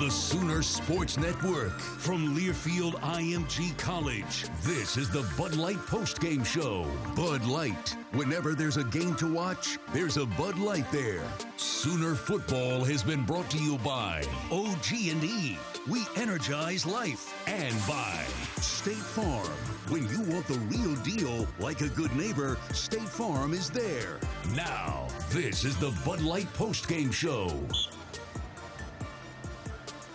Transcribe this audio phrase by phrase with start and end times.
[0.00, 6.86] The Sooner Sports Network from Learfield IMG College, this is the Bud Light postgame show.
[7.14, 7.94] Bud Light.
[8.12, 11.22] Whenever there's a game to watch, there's a Bud Light there.
[11.58, 15.58] Sooner football has been brought to you by OG&E.
[15.86, 18.24] We energize life and by
[18.56, 19.52] State Farm.
[19.90, 24.18] When you want the real deal, like a good neighbor, State Farm is there.
[24.56, 27.52] Now, this is the Bud Light postgame show.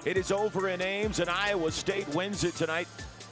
[0.06, 2.88] It is over in Ames, and Iowa State wins it tonight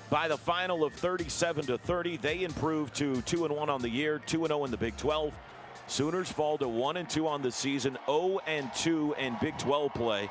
[0.10, 2.18] by the final of 37 to 30.
[2.18, 4.98] They improve to 2 and 1 on the year, 2 and 0 in the Big
[4.98, 5.36] 12.
[5.86, 9.94] Sooners fall to 1 and 2 on the season, 0 and 2 in Big 12
[9.94, 10.28] play.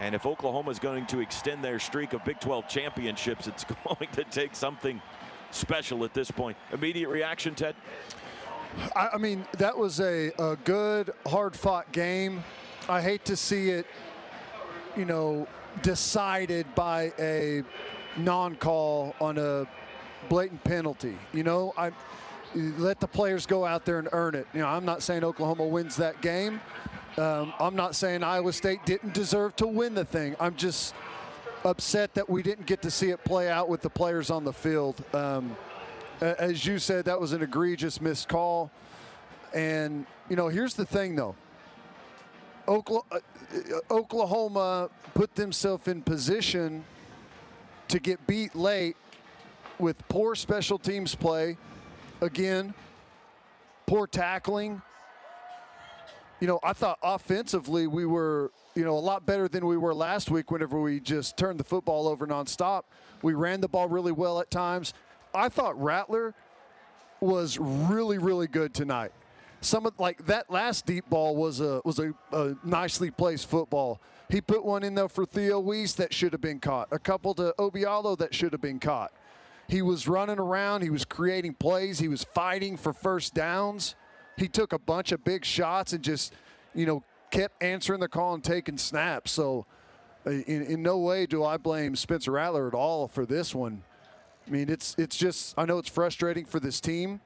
[0.00, 4.08] And if Oklahoma is going to extend their streak of Big 12 championships, it's going
[4.12, 5.00] to take something
[5.50, 6.58] special at this point.
[6.74, 7.74] Immediate reaction, Ted?
[8.94, 12.44] I, mean, that was a, a good, hard fought game.
[12.86, 13.86] I hate to see it,
[14.94, 15.48] you know,
[15.82, 17.62] decided by a
[18.16, 19.66] non-call on a
[20.28, 21.16] blatant penalty.
[21.32, 21.92] You know, I
[22.54, 24.46] let the players go out there and earn it.
[24.52, 26.60] You know, I'm not saying Oklahoma wins that game.
[27.16, 30.36] Um, I'm not saying Iowa State didn't deserve to win the thing.
[30.40, 30.94] I'm just
[31.64, 34.52] upset that we didn't get to see it play out with the players on the
[34.52, 35.04] field.
[35.14, 35.56] Um,
[36.20, 38.70] as you said, that was an egregious missed call.
[39.54, 41.34] And, you know, here's the thing, though.
[42.70, 46.84] Oklahoma, uh, uh, Oklahoma put themselves in position
[47.88, 48.96] to get beat late
[49.80, 51.56] with poor special teams play.
[52.20, 52.72] Again,
[53.86, 54.80] poor tackling.
[56.38, 59.92] You know, I thought offensively we were, you know, a lot better than we were
[59.92, 62.84] last week whenever we just turned the football over nonstop.
[63.20, 64.94] We ran the ball really well at times.
[65.34, 66.34] I thought Rattler
[67.20, 69.12] was really, really good tonight
[69.60, 74.00] some of like that last deep ball was a was a, a, nicely placed football.
[74.28, 76.88] He put one in there for Theo Wease that should have been caught.
[76.92, 79.12] A couple to Obialo that should have been caught.
[79.68, 80.82] He was running around.
[80.82, 81.98] He was creating plays.
[81.98, 83.94] He was fighting for first downs.
[84.36, 86.32] He took a bunch of big shots and just,
[86.74, 89.30] you know, kept answering the call and taking snaps.
[89.32, 89.66] So,
[90.26, 93.82] uh, in, in no way do I blame Spencer Rattler at all for this one.
[94.46, 97.20] I mean, it's it's just I know it's frustrating for this team,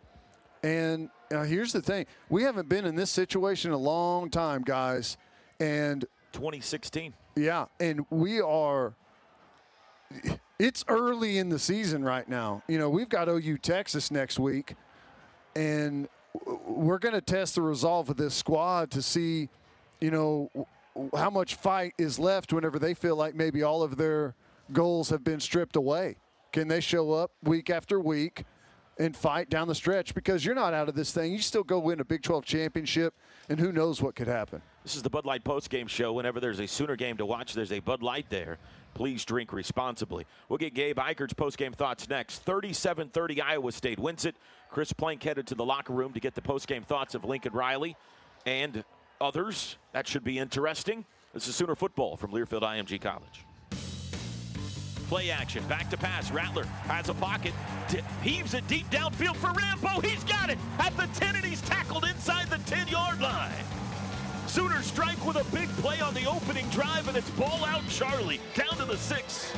[0.63, 4.63] and now, here's the thing we haven't been in this situation in a long time,
[4.63, 5.17] guys.
[5.61, 7.15] And 2016.
[7.37, 7.67] Yeah.
[7.81, 8.95] And we are,
[10.59, 12.63] it's early in the season right now.
[12.69, 14.75] You know, we've got OU Texas next week,
[15.57, 16.09] and
[16.67, 19.49] we're going to test the resolve of this squad to see,
[20.01, 20.51] you know,
[21.17, 24.35] how much fight is left whenever they feel like maybe all of their
[24.73, 26.17] goals have been stripped away.
[26.53, 28.45] Can they show up week after week?
[28.97, 31.33] And fight down the stretch because you're not out of this thing.
[31.33, 33.13] You still go win a Big 12 championship,
[33.49, 34.63] and who knows what could happen.
[34.85, 36.13] This is the Bud Light postgame show.
[36.13, 38.59] Whenever there's a Sooner game to watch, there's a Bud Light there.
[38.95, 40.27] Please drink responsibly.
[40.49, 42.41] We'll get Gabe Ikard's postgame thoughts next.
[42.41, 44.37] 37 30 Iowa State wins it.
[44.71, 47.97] Chris Plank headed to the locker room to get the postgame thoughts of Lincoln Riley
[48.47, 48.85] and
[49.21, 49.77] others.
[49.93, 51.05] That should be interesting.
[51.33, 53.45] This is Sooner football from Learfield IMG College.
[55.09, 56.31] Play action, back to pass.
[56.31, 57.53] Rattler has a pocket,
[58.23, 60.01] heaves it deep downfield for Rambo.
[60.01, 63.53] He's got it at the 10, and he's tackled inside the 10 yard line.
[64.47, 68.41] Sooners strike with a big play on the opening drive, and it's ball out Charlie
[68.55, 69.53] down to the six.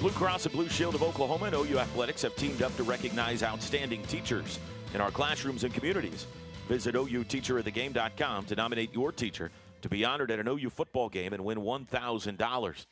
[0.00, 3.42] Blue Cross and Blue Shield of Oklahoma and OU Athletics have teamed up to recognize
[3.42, 4.58] outstanding teachers
[4.94, 6.26] in our classrooms and communities.
[6.68, 9.50] Visit OUTeacherOfTheGame.com to nominate your teacher
[9.82, 12.86] to be honored at an OU football game and win $1,000.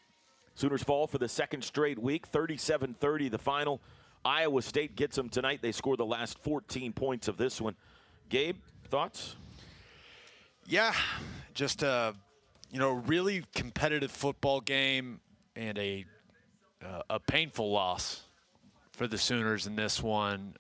[0.59, 3.81] Sooners fall for the second straight week, 37 30 the final.
[4.25, 5.61] Iowa State gets them tonight.
[5.63, 7.77] They score the last 14 points of this one.
[8.29, 8.57] Gabe,
[8.89, 9.37] thoughts?
[10.67, 10.93] Yeah,
[11.55, 12.13] just a
[12.73, 15.21] you know really competitive football game
[15.55, 16.05] and a
[16.85, 18.25] uh, a painful loss
[18.91, 20.55] for the Sooners in this one.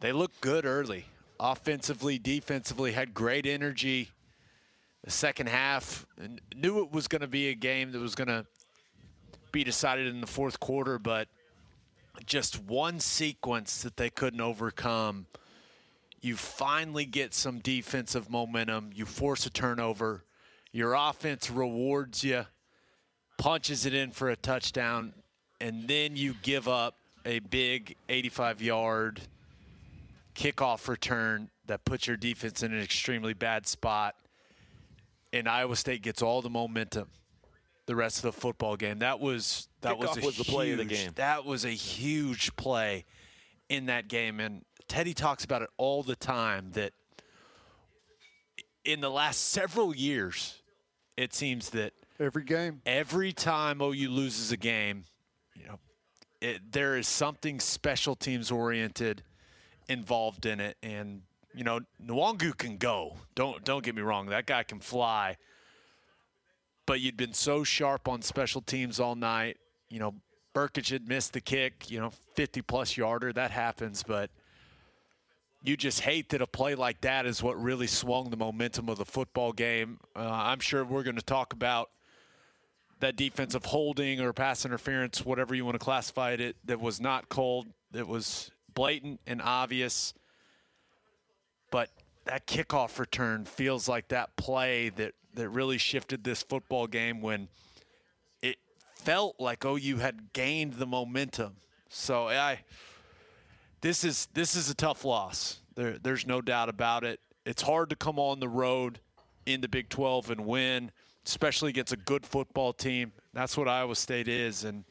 [0.00, 1.04] They looked good early,
[1.38, 4.12] offensively, defensively, had great energy
[5.06, 6.04] the second half.
[6.54, 8.44] Knew it was going to be a game that was going to
[9.52, 11.28] be decided in the fourth quarter, but
[12.26, 15.26] just one sequence that they couldn't overcome.
[16.20, 18.90] You finally get some defensive momentum.
[18.94, 20.24] You force a turnover.
[20.72, 22.44] Your offense rewards you,
[23.38, 25.14] punches it in for a touchdown,
[25.60, 29.20] and then you give up a big 85 yard
[30.34, 34.16] kickoff return that puts your defense in an extremely bad spot
[35.38, 37.08] and Iowa State gets all the momentum
[37.86, 38.98] the rest of the football game.
[38.98, 41.12] That was that was, was huge, the play of the game.
[41.14, 43.04] That was a huge play
[43.68, 46.72] in that game, and Teddy talks about it all the time.
[46.72, 46.92] That
[48.84, 50.62] in the last several years,
[51.16, 55.04] it seems that every game, every time OU loses a game,
[55.54, 55.78] you know,
[56.40, 59.22] it, there is something special teams oriented
[59.88, 61.22] involved in it, and
[61.56, 63.14] you know, Nwangwu can go.
[63.34, 64.26] Don't don't get me wrong.
[64.26, 65.36] That guy can fly.
[66.84, 69.56] But you'd been so sharp on special teams all night.
[69.88, 70.14] You know,
[70.54, 73.32] Brkic had missed the kick, you know, 50 plus yarder.
[73.32, 74.30] That happens, but
[75.62, 78.98] you just hate that a play like that is what really swung the momentum of
[78.98, 79.98] the football game.
[80.14, 81.90] Uh, I'm sure we're going to talk about
[83.00, 87.28] that defensive holding or pass interference, whatever you want to classify it, that was not
[87.28, 90.14] called, that was blatant and obvious.
[92.26, 97.48] That kickoff return feels like that play that, that really shifted this football game when
[98.42, 98.56] it
[98.94, 101.56] felt like OU had gained the momentum.
[101.88, 102.60] So I
[103.80, 105.60] this is this is a tough loss.
[105.76, 107.20] There, there's no doubt about it.
[107.44, 108.98] It's hard to come on the road
[109.46, 110.90] in the Big 12 and win,
[111.24, 113.12] especially against a good football team.
[113.32, 114.84] That's what Iowa State is, and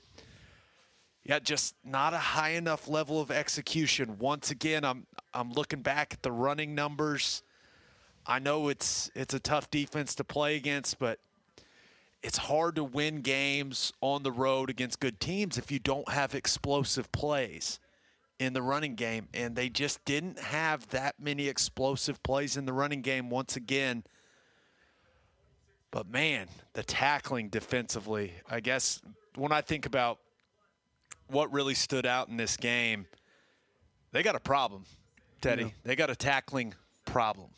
[1.25, 4.17] yeah, just not a high enough level of execution.
[4.19, 7.41] Once again, I'm I'm looking back at the running numbers.
[8.27, 11.19] I know it's it's a tough defense to play against, but
[12.21, 16.35] it's hard to win games on the road against good teams if you don't have
[16.35, 17.79] explosive plays
[18.39, 19.27] in the running game.
[19.33, 24.03] And they just didn't have that many explosive plays in the running game once again.
[25.89, 29.01] But man, the tackling defensively, I guess
[29.35, 30.19] when I think about
[31.27, 33.07] what really stood out in this game,
[34.11, 34.85] they got a problem.
[35.41, 35.63] Teddy.
[35.63, 35.69] Yeah.
[35.83, 36.73] They got a tackling
[37.05, 37.49] problem.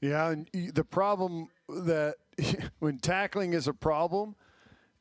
[0.00, 2.16] Yeah, and the problem that
[2.78, 4.34] when tackling is a problem,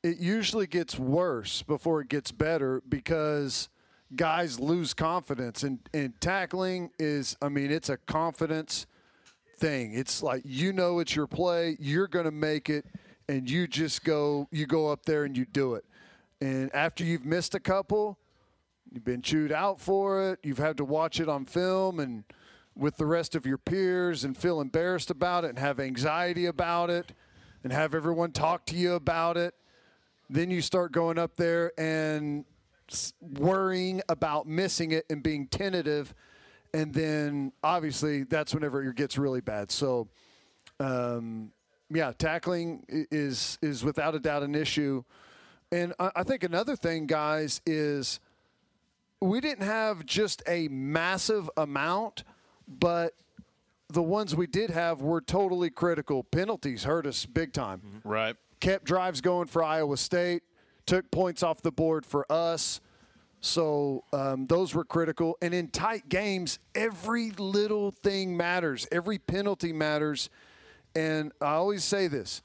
[0.03, 3.69] it usually gets worse before it gets better because
[4.15, 5.63] guys lose confidence.
[5.63, 8.85] And, and tackling is, I mean, it's a confidence
[9.57, 9.93] thing.
[9.93, 12.85] It's like you know it's your play, you're going to make it,
[13.27, 15.85] and you just go, you go up there and you do it.
[16.41, 18.17] And after you've missed a couple,
[18.91, 20.39] You've been chewed out for it.
[20.41, 22.23] You've had to watch it on film and
[22.75, 26.89] with the rest of your peers and feel embarrassed about it and have anxiety about
[26.89, 27.13] it
[27.63, 29.53] and have everyone talk to you about it.
[30.29, 32.45] Then you start going up there and
[33.21, 36.15] worrying about missing it and being tentative.
[36.73, 39.71] And then obviously that's whenever it gets really bad.
[39.71, 40.07] So,
[40.79, 41.51] um,
[41.91, 45.03] yeah, tackling is is without a doubt an issue.
[45.71, 48.19] And I think another thing, guys, is
[49.21, 52.23] we didn't have just a massive amount,
[52.67, 53.13] but
[53.89, 56.23] the ones we did have were totally critical.
[56.23, 57.81] Penalties hurt us big time.
[57.85, 58.09] Mm-hmm.
[58.09, 58.35] Right.
[58.59, 60.43] Kept drives going for Iowa State,
[60.85, 62.81] took points off the board for us.
[63.41, 65.37] So um, those were critical.
[65.41, 70.29] And in tight games, every little thing matters, every penalty matters.
[70.95, 72.41] And I always say this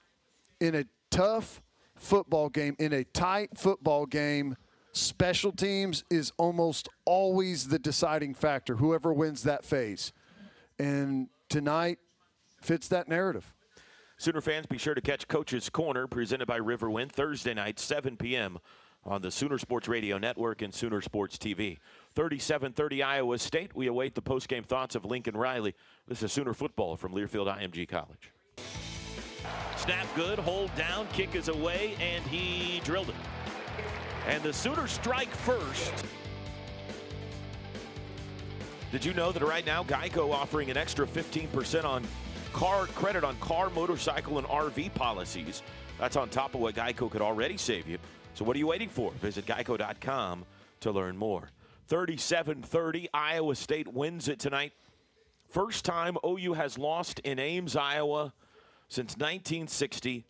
[0.60, 1.62] in a tough
[2.04, 4.56] football game, in a tight football game,
[4.92, 10.12] special teams is almost always the deciding factor, whoever wins that phase.
[10.78, 11.98] And tonight
[12.60, 13.52] fits that narrative.
[14.16, 18.58] Sooner fans, be sure to catch Coach's Corner, presented by Riverwind, Thursday night, 7 p.m.
[19.04, 21.78] on the Sooner Sports Radio Network and Sooner Sports TV.
[22.14, 23.74] 37-30 Iowa State.
[23.74, 25.74] We await the post-game thoughts of Lincoln Riley.
[26.06, 28.30] This is Sooner football from Learfield IMG College.
[29.76, 33.14] Snap good, hold down, kick is away, and he drilled it.
[34.26, 35.92] And the Sooners strike first.
[38.92, 42.04] Did you know that right now Geico offering an extra 15% on
[42.52, 45.62] car credit on car, motorcycle, and RV policies?
[45.98, 47.98] That's on top of what Geico could already save you.
[48.34, 49.10] So what are you waiting for?
[49.12, 50.44] Visit geico.com
[50.80, 51.50] to learn more.
[51.90, 54.72] 37-30, Iowa State wins it tonight.
[55.48, 58.32] First time OU has lost in Ames, Iowa
[58.94, 60.24] since 1960,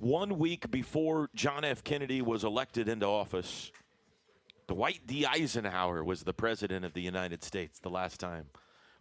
[0.00, 1.84] one week before John F.
[1.84, 3.70] Kennedy was elected into office.
[4.66, 5.26] Dwight D.
[5.26, 8.46] Eisenhower was the president of the United States the last time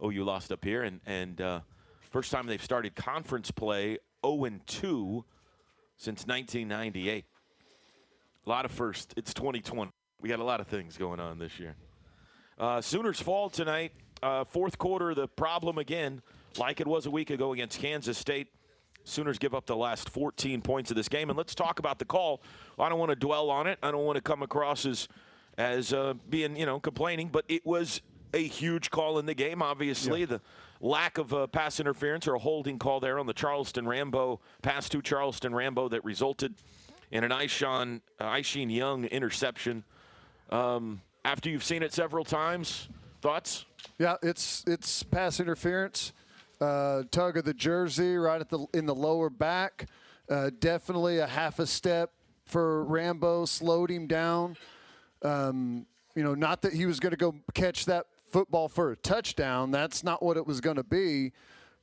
[0.04, 1.62] OU lost up here, and and uh,
[2.10, 5.26] first time they've started conference play 0 2
[5.96, 7.24] since 1998.
[8.46, 9.14] A lot of first.
[9.16, 9.90] It's 2020.
[10.20, 11.78] We got a lot of things going on this year.
[12.60, 13.94] Uh, Sooners fall tonight.
[14.22, 16.22] Uh, fourth quarter, the problem again,
[16.58, 18.50] like it was a week ago against Kansas State.
[19.04, 21.30] Sooners give up the last 14 points of this game.
[21.30, 22.42] And let's talk about the call.
[22.80, 23.80] I don't want to dwell on it.
[23.82, 25.08] I don't want to come across as
[25.58, 28.02] as uh, being, you know, complaining, but it was
[28.34, 29.62] a huge call in the game.
[29.62, 30.26] Obviously, yeah.
[30.28, 30.42] the
[30.80, 34.88] lack of uh, pass interference or a holding call there on the Charleston Rambo pass
[34.90, 36.56] to Charleston Rambo that resulted
[37.12, 39.84] in an Isheem, uh, Young interception.
[40.50, 42.88] Um, after you've seen it several times,
[43.22, 43.66] thoughts?
[44.00, 46.14] Yeah, it's it's pass interference
[46.62, 49.88] uh, tug of the jersey right at the in the lower back.
[50.30, 52.12] Uh, definitely a half a step
[52.46, 54.56] for Rambo, slowed him down.
[55.24, 58.96] Um, you know, not that he was going to go catch that football for a
[58.96, 59.72] touchdown.
[59.72, 61.32] That's not what it was going to be,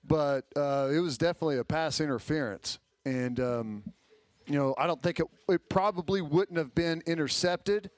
[0.04, 2.78] but uh, it was definitely a pass interference.
[3.04, 3.82] And um,
[4.46, 7.90] you know, I don't think it, it probably wouldn't have been intercepted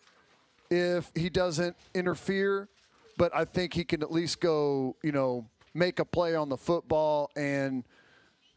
[0.70, 2.68] if he doesn't interfere.
[3.16, 6.56] But I think he can at least go, you know, make a play on the
[6.56, 7.84] football and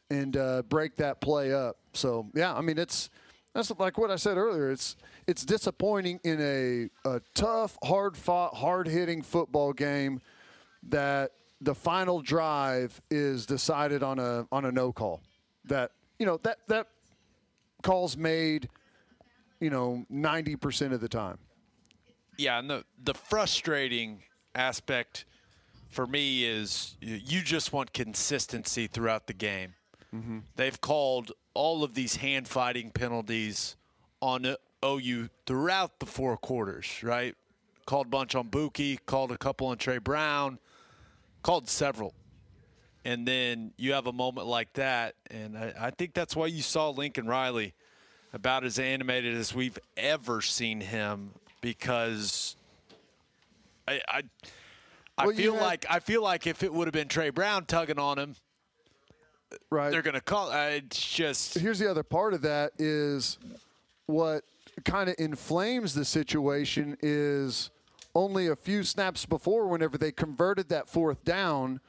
[0.09, 1.77] and uh, break that play up.
[1.93, 3.09] So yeah, I mean it's
[3.53, 4.71] that's like what I said earlier.
[4.71, 4.95] It's
[5.27, 10.21] it's disappointing in a, a tough, hard fought, hard hitting football game
[10.89, 15.21] that the final drive is decided on a on a no call.
[15.65, 16.87] That you know that that
[17.83, 18.69] calls made,
[19.59, 21.37] you know, ninety percent of the time.
[22.37, 24.23] Yeah, and the the frustrating
[24.55, 25.25] aspect
[25.93, 29.75] for me is you just want consistency throughout the game.
[30.13, 30.39] Mm-hmm.
[30.55, 33.75] They've called all of these hand fighting penalties
[34.21, 37.35] on OU throughout the four quarters, right?
[37.85, 40.59] Called a bunch on Buki, called a couple on Tre Brown,
[41.41, 42.13] called several.
[43.05, 46.61] And then you have a moment like that, and I, I think that's why you
[46.61, 47.73] saw Lincoln Riley
[48.31, 51.31] about as animated as we've ever seen him
[51.61, 52.55] because
[53.87, 54.21] I, I
[55.17, 57.65] I well, feel had, like I feel like if it would have been Tre Brown
[57.65, 58.35] tugging on him,
[59.69, 59.91] right?
[59.91, 60.51] They're going to call.
[60.51, 63.37] Uh, it's just here's the other part of that is
[64.07, 64.43] what
[64.85, 67.69] kind of inflames the situation is
[68.15, 71.79] only a few snaps before, whenever they converted that fourth down,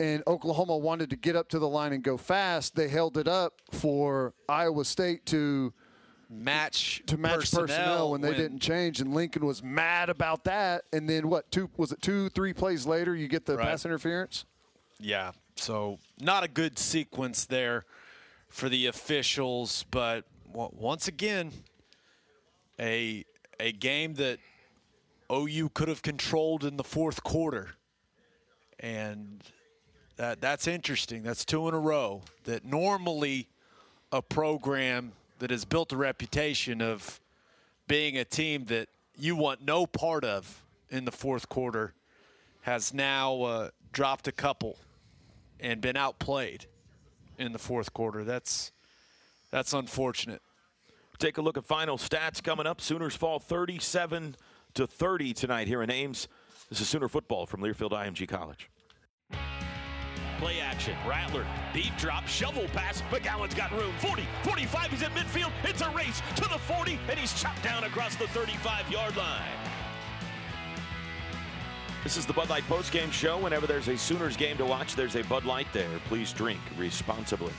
[0.00, 3.28] and Oklahoma wanted to get up to the line and go fast, they held it
[3.28, 5.72] up for Iowa State to
[6.28, 10.44] match to match personnel, personnel when they when didn't change, and Lincoln was mad about
[10.44, 10.82] that.
[10.92, 11.50] And then what?
[11.50, 13.68] Two was it two, three plays later, you get the right.
[13.68, 14.44] pass interference.
[14.98, 17.84] Yeah, so not a good sequence there
[18.48, 21.52] for the officials, but once again,
[22.80, 23.24] a
[23.60, 24.38] a game that
[25.32, 27.70] OU could have controlled in the fourth quarter,
[28.80, 29.42] and
[30.16, 31.22] that that's interesting.
[31.22, 32.22] That's two in a row.
[32.44, 33.48] That normally
[34.12, 37.20] a program that has built a reputation of
[37.88, 41.94] being a team that you want no part of in the fourth quarter
[42.62, 44.76] has now uh, dropped a couple
[45.60, 46.66] and been outplayed
[47.38, 48.24] in the fourth quarter.
[48.24, 48.72] That's
[49.50, 50.42] that's unfortunate.
[51.18, 52.80] Take a look at final stats coming up.
[52.80, 54.36] Sooners fall 37
[54.74, 56.28] to 30 tonight here in Ames.
[56.68, 58.68] This is Sooner football from Learfield IMG College.
[60.38, 60.94] Play action.
[61.06, 63.02] Rattler, deep drop, shovel pass.
[63.10, 63.92] McGowan's got room.
[63.98, 65.50] 40, 45, he's at midfield.
[65.64, 69.42] It's a race to the 40, and he's chopped down across the 35 yard line.
[72.04, 73.36] This is the Bud Light postgame show.
[73.38, 75.88] Whenever there's a Sooners game to watch, there's a Bud Light there.
[76.06, 77.52] Please drink responsibly.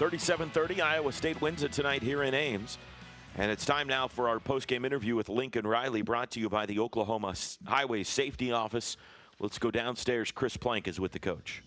[0.00, 2.78] 37-30, Iowa State wins it tonight here in Ames.
[3.36, 6.66] And it's time now for our postgame interview with Lincoln Riley, brought to you by
[6.66, 8.96] the Oklahoma Highway Safety Office.
[9.38, 10.32] Let's go downstairs.
[10.32, 11.62] Chris Plank is with the coach.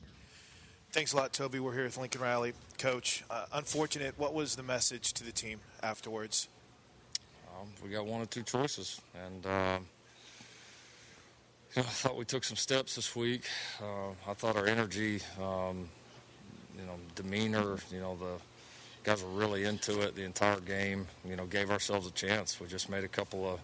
[0.93, 1.59] Thanks a lot, Toby.
[1.59, 2.53] We're here with Lincoln Riley.
[2.77, 4.13] Coach, uh, unfortunate.
[4.15, 6.47] What was the message to the team afterwards?
[7.49, 9.79] Um, we got one or two choices, and uh,
[11.75, 13.41] you know, I thought we took some steps this week.
[13.81, 15.89] Uh, I thought our energy, um,
[16.77, 18.39] you know, demeanor, you know, the
[19.03, 21.07] guys were really into it the entire game.
[21.27, 22.59] You know, gave ourselves a chance.
[22.59, 23.59] We just made a couple of,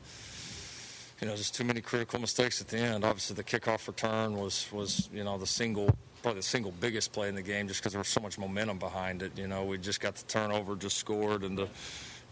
[1.22, 3.06] you know, just too many critical mistakes at the end.
[3.06, 7.30] Obviously, the kickoff return was was you know the single probably the single biggest play
[7.30, 9.38] in the game just because there was so much momentum behind it.
[9.38, 11.68] You know, we just got the turnover, just scored, and to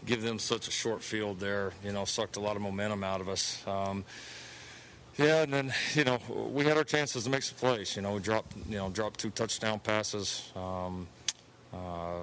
[0.06, 3.20] give them such a short field there, you know, sucked a lot of momentum out
[3.20, 3.66] of us.
[3.66, 4.04] Um,
[5.18, 6.20] yeah, and then you know
[6.52, 7.96] we had our chances to make some plays.
[7.96, 10.52] You know, we dropped you know dropped two touchdown passes.
[10.54, 11.08] Um,
[11.72, 12.20] uh,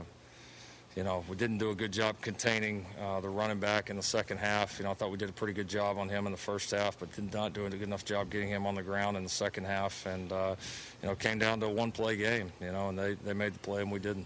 [0.96, 4.04] you know, we didn't do a good job containing uh, the running back in the
[4.04, 4.80] second half.
[4.80, 6.72] You know, I thought we did a pretty good job on him in the first
[6.72, 9.24] half, but did not do a good enough job getting him on the ground in
[9.24, 10.06] the second half.
[10.06, 10.56] And, uh,
[11.02, 13.54] you know, came down to a one play game, you know, and they, they made
[13.54, 14.26] the play and we didn't.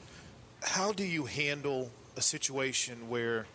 [0.61, 3.47] How do you handle a situation where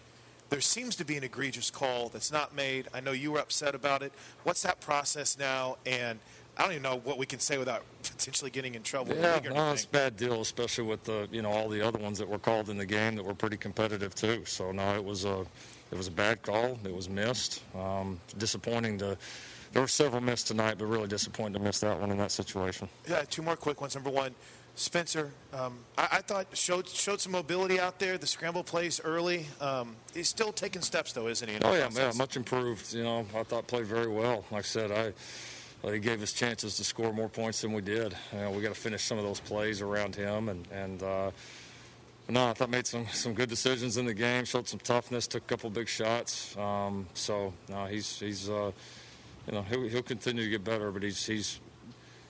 [0.51, 2.89] there seems to be an egregious call that's not made?
[2.93, 4.13] I know you were upset about it.
[4.43, 5.77] What's that process now?
[5.87, 6.19] And
[6.57, 9.15] I don't even know what we can say without potentially getting in trouble.
[9.17, 12.19] Yeah, no, it's a bad deal, especially with the you know all the other ones
[12.19, 14.45] that were called in the game that were pretty competitive too.
[14.45, 15.45] So no, it was a
[15.91, 16.79] it was a bad call.
[16.85, 17.63] It was missed.
[17.75, 19.19] Um, disappointing to.
[19.73, 22.89] There were several missed tonight, but really disappointing to miss that one in that situation.
[23.09, 23.97] Yeah, two more quick ones.
[23.97, 24.33] Number one,
[24.77, 28.17] Spencer, um, I, I, thought showed showed some mobility out there.
[28.17, 29.47] The scramble plays early.
[29.61, 31.59] Um, he's still taking steps though, isn't he?
[31.63, 32.93] Oh yeah, yeah, much improved.
[32.93, 34.45] You know, I thought played very well.
[34.53, 35.13] Like I said, I
[35.93, 38.17] he gave us chances to score more points than we did.
[38.33, 41.31] You know, we got to finish some of those plays around him, and and uh,
[42.29, 44.45] no, I thought made some some good decisions in the game.
[44.45, 46.57] Showed some toughness, took a couple big shots.
[46.57, 48.73] Um, so no, he's he's uh,
[49.47, 51.61] you know he'll, he'll continue to get better, but he's he's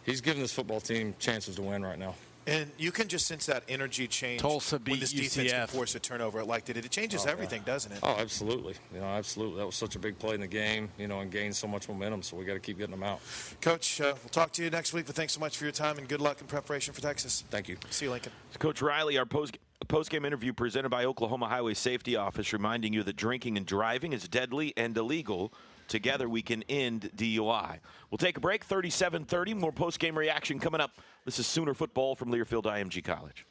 [0.05, 2.15] he's giving this football team chances to win right now.
[2.47, 5.51] And you can just sense that energy change Tulsa beat when this defense UCF.
[5.51, 6.77] can force a turnover like it.
[6.77, 7.73] It changes oh, everything, yeah.
[7.73, 7.99] doesn't it?
[8.03, 8.75] Oh, absolutely.
[8.93, 9.59] You know, absolutely.
[9.59, 10.91] That was such a big play in the game.
[10.99, 12.23] You know, and gained so much momentum.
[12.23, 13.21] So we got to keep getting them out.
[13.61, 15.07] Coach, uh, we'll talk to you next week.
[15.07, 17.45] But thanks so much for your time and good luck in preparation for Texas.
[17.51, 17.77] Thank you.
[17.91, 18.33] See you, Lincoln.
[18.59, 23.17] Coach Riley, our post post-game interview presented by Oklahoma Highway Safety Office, reminding you that
[23.17, 25.53] drinking and driving is deadly and illegal.
[25.89, 27.79] Together we can end DUI.
[28.11, 28.67] We'll take a break.
[28.67, 29.57] 37-30.
[29.57, 30.93] More post-game reaction coming up.
[31.25, 33.47] This is Sooner football from Learfield IMG College.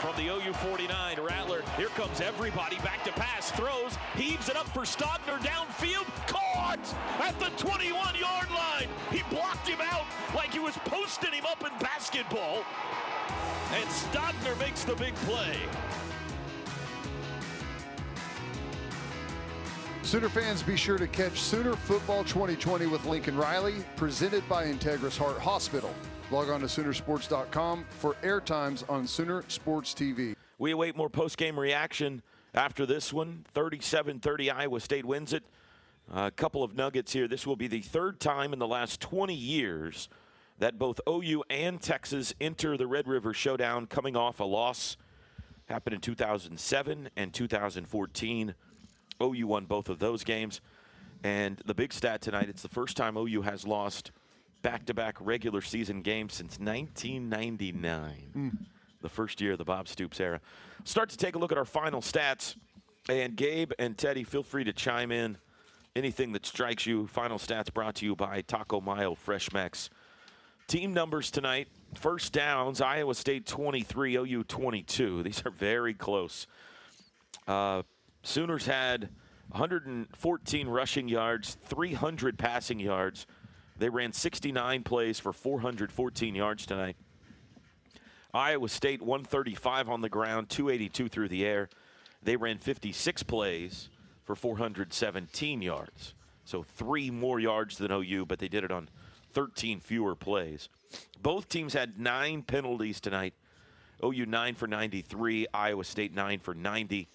[0.00, 1.62] From the OU 49, Rattler.
[1.76, 3.50] Here comes everybody back to pass.
[3.50, 6.06] Throws, heaves it up for Stogner downfield.
[6.26, 8.88] Caught at the 21 yard line.
[9.10, 12.64] He blocked him out like he was posting him up in basketball.
[13.74, 15.58] And Stogner makes the big play.
[20.02, 25.16] Sooner fans, be sure to catch Sooner Football 2020 with Lincoln Riley, presented by Integris
[25.16, 25.94] Heart Hospital.
[26.32, 30.34] Log on to Soonersports.com for airtimes on Sooner Sports TV.
[30.58, 32.22] We await more post-game reaction
[32.54, 33.44] after this one.
[33.54, 35.44] 37-30, Iowa State wins it.
[36.12, 37.28] A couple of nuggets here.
[37.28, 40.08] This will be the third time in the last 20 years
[40.58, 44.96] that both OU and Texas enter the Red River Showdown coming off a loss.
[45.66, 48.54] Happened in 2007 and 2014.
[49.22, 50.60] OU won both of those games.
[51.22, 54.10] And the big stat tonight, it's the first time OU has lost
[54.62, 58.30] back-to-back regular season games since 1999.
[58.34, 58.58] Mm.
[59.02, 60.40] The first year of the Bob Stoops era.
[60.84, 62.56] Start to take a look at our final stats.
[63.08, 65.38] And Gabe and Teddy, feel free to chime in.
[65.96, 67.06] Anything that strikes you.
[67.06, 69.90] Final stats brought to you by Taco Mayo Fresh Mex.
[70.68, 71.68] Team numbers tonight.
[71.94, 75.22] First downs, Iowa State 23, OU 22.
[75.24, 76.46] These are very close.
[77.48, 77.82] Uh,
[78.22, 79.08] Sooners had
[79.50, 83.26] 114 rushing yards, 300 passing yards.
[83.78, 86.96] They ran 69 plays for 414 yards tonight.
[88.32, 91.68] Iowa State 135 on the ground, 282 through the air.
[92.22, 93.88] They ran 56 plays
[94.24, 96.14] for 417 yards.
[96.44, 98.88] So three more yards than OU, but they did it on
[99.32, 100.68] 13 fewer plays.
[101.22, 103.34] Both teams had nine penalties tonight.
[104.04, 107.08] OU 9 for 93, Iowa State 9 for 90.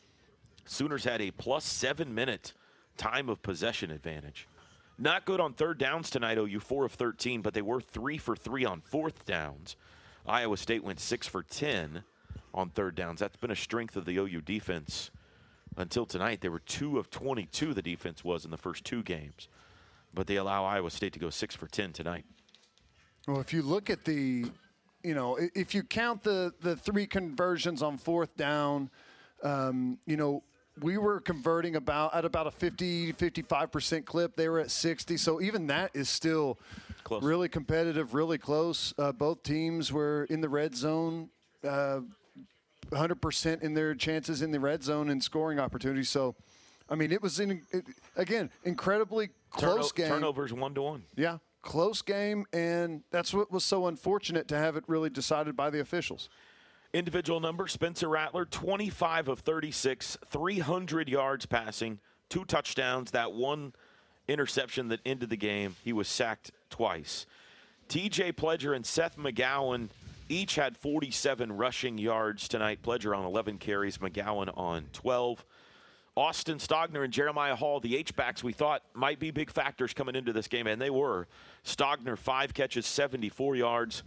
[0.66, 2.54] Sooners had a plus seven minute
[2.98, 4.48] time of possession advantage.
[4.98, 8.36] Not good on third downs tonight, OU 4 of 13, but they were 3 for
[8.36, 9.76] 3 on fourth downs.
[10.26, 12.04] Iowa State went 6 for 10
[12.54, 13.20] on third downs.
[13.20, 15.12] That's been a strength of the OU defense
[15.76, 16.40] until tonight.
[16.42, 19.50] They were 2 of 22, the defense was in the first two games.
[20.14, 22.24] But they allow Iowa State to go 6 for 10 tonight.
[23.28, 24.46] Well, if you look at the,
[25.04, 28.92] you know, if you count the the three conversions on fourth down,
[29.44, 30.44] um, you know,
[30.82, 34.36] we were converting about at about a 50 55% clip.
[34.36, 36.60] They were at 60 so even that is still
[37.04, 37.24] close.
[37.24, 38.94] really competitive really close.
[38.98, 41.30] Uh, both teams were in the red zone
[41.64, 42.02] uh,
[42.92, 46.10] 100% in their chances in the red zone and scoring opportunities.
[46.10, 46.36] So
[46.88, 47.84] i mean it was in it,
[48.16, 50.10] again incredibly close Turno- game.
[50.10, 51.04] Turnovers 1 to 1.
[51.16, 52.46] yeah close game.
[52.54, 56.30] And that's what was so unfortunate to have it really decided by the officials
[56.96, 63.74] Individual number Spencer Rattler, 25 of 36, 300 yards passing, two touchdowns, that one
[64.30, 65.76] interception that ended the game.
[65.84, 67.26] He was sacked twice.
[67.90, 69.90] TJ Pledger and Seth McGowan
[70.30, 72.80] each had 47 rushing yards tonight.
[72.82, 75.44] Pledger on 11 carries, McGowan on 12.
[76.16, 80.32] Austin Stogner and Jeremiah Hall, the H-backs we thought might be big factors coming into
[80.32, 81.28] this game, and they were.
[81.66, 84.04] Stogner, five catches, 74 yards.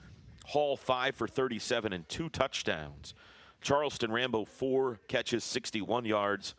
[0.49, 3.13] Hall, five for 37 and two touchdowns.
[3.61, 6.55] Charleston Rambo, four catches, 61 yards.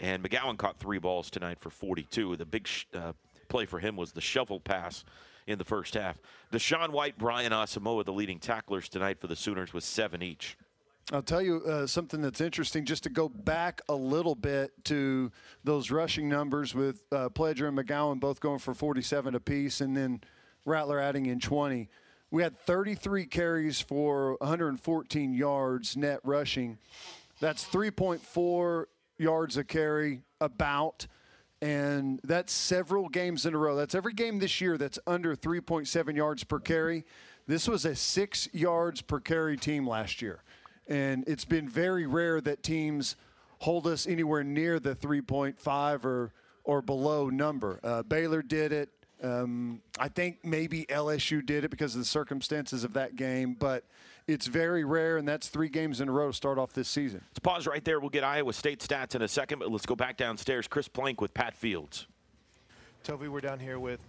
[0.00, 2.36] And McGowan caught three balls tonight for 42.
[2.36, 3.12] The big uh,
[3.48, 5.04] play for him was the shovel pass
[5.46, 6.16] in the first half.
[6.52, 10.56] DaShaun White, Brian Asamoah, the leading tacklers tonight for the Sooners, with seven each.
[11.12, 15.30] I'll tell you uh, something that's interesting, just to go back a little bit to
[15.64, 20.22] those rushing numbers with uh, Pledger and McGowan both going for 47 apiece, and then
[20.64, 21.90] Rattler adding in 20.
[22.30, 26.78] We had 33 carries for 114 yards net rushing.
[27.40, 28.84] That's 3.4
[29.18, 31.06] yards a carry, about.
[31.60, 33.74] And that's several games in a row.
[33.74, 37.04] That's every game this year that's under 3.7 yards per carry.
[37.46, 40.42] This was a six yards per carry team last year.
[40.86, 43.16] And it's been very rare that teams
[43.58, 47.80] hold us anywhere near the 3.5 or, or below number.
[47.82, 48.90] Uh, Baylor did it.
[49.22, 53.84] Um, I think maybe LSU did it because of the circumstances of that game, but
[54.28, 57.22] it's very rare, and that's three games in a row to start off this season.
[57.30, 57.98] Let's pause right there.
[57.98, 60.68] We'll get Iowa State stats in a second, but let's go back downstairs.
[60.68, 62.06] Chris Plank with Pat Fields.
[63.02, 64.00] Toby, we're down here with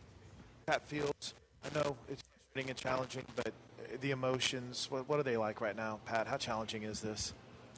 [0.65, 1.33] Pat Fields.
[1.63, 3.53] I know it's frustrating and challenging, but
[4.01, 6.27] the emotions, what, what are they like right now, Pat?
[6.27, 7.33] How challenging is this?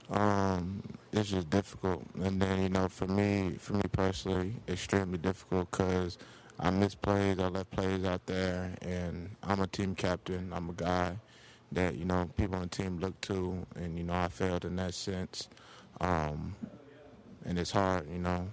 [0.10, 0.82] Um,
[1.14, 6.18] it's just difficult, and then you know, for me, for me personally, extremely difficult because
[6.64, 10.54] I miss plays, I left plays out there, and I'm a team captain.
[10.54, 11.18] I'm a guy
[11.72, 14.76] that you know people on the team look to, and you know I failed in
[14.76, 15.50] that sense,
[16.02, 16.56] um,
[17.46, 18.48] and it's hard, you know.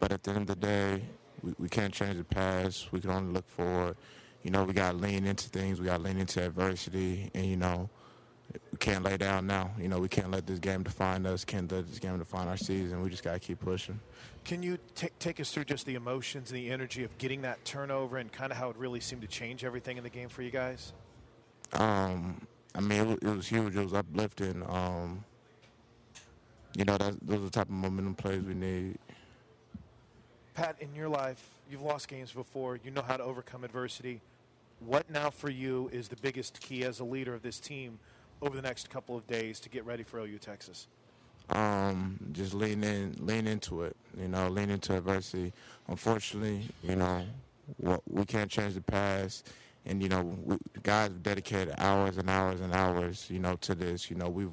[0.00, 1.02] But at the end of the day,
[1.42, 2.90] we, we can't change the past.
[2.90, 3.98] We can only look forward.
[4.42, 5.78] You know, we got to lean into things.
[5.78, 7.90] We got to lean into adversity, and you know,
[8.52, 9.70] we can't lay down now.
[9.78, 11.44] You know, we can't let this game define us.
[11.44, 13.02] Can't let this game define our season.
[13.02, 13.98] We just got to keep pushing.
[14.44, 17.64] Can you t- take us through just the emotions and the energy of getting that
[17.64, 20.42] turnover and kind of how it really seemed to change everything in the game for
[20.42, 20.92] you guys?
[21.72, 23.74] Um, I mean, it was, it was huge.
[23.74, 24.62] It was uplifting.
[24.68, 25.24] Um,
[26.76, 28.98] you know, that, those are the type of momentum plays we need.
[30.54, 32.78] Pat, in your life, you've lost games before.
[32.84, 34.20] You know how to overcome adversity.
[34.80, 37.98] What now for you is the biggest key as a leader of this team
[38.42, 40.88] over the next couple of days to get ready for OU Texas?
[41.50, 43.96] Um, just lean in, lean into it.
[44.18, 45.52] You know, lean into adversity.
[45.88, 47.24] Unfortunately, you know,
[48.08, 49.48] we can't change the past,
[49.84, 53.74] and you know, we, guys have dedicated hours and hours and hours, you know, to
[53.74, 54.10] this.
[54.10, 54.50] You know, we've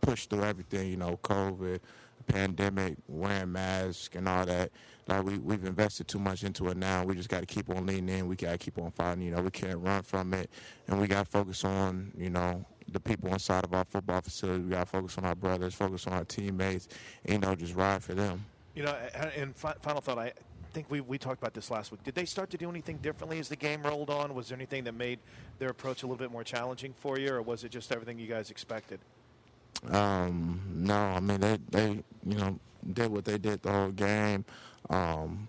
[0.00, 0.90] pushed through everything.
[0.90, 1.80] You know, COVID,
[2.26, 4.70] pandemic, wearing masks, and all that.
[5.08, 7.04] Like we we've invested too much into it now.
[7.04, 8.26] We just got to keep on leaning in.
[8.26, 9.24] We got to keep on fighting.
[9.24, 10.48] You know, we can't run from it,
[10.88, 14.62] and we got to focus on you know the people inside of our football facility.
[14.64, 16.88] We got to focus on our brothers, focus on our teammates,
[17.24, 18.44] and, you know, just ride for them.
[18.74, 18.96] You know,
[19.36, 20.32] and final thought, I
[20.72, 22.02] think we, we talked about this last week.
[22.02, 24.34] Did they start to do anything differently as the game rolled on?
[24.34, 25.18] Was there anything that made
[25.58, 28.26] their approach a little bit more challenging for you, or was it just everything you
[28.26, 29.00] guys expected?
[29.90, 31.88] Um, no, I mean they they
[32.24, 32.58] you know
[32.92, 34.44] did what they did the whole game.
[34.88, 35.48] Um,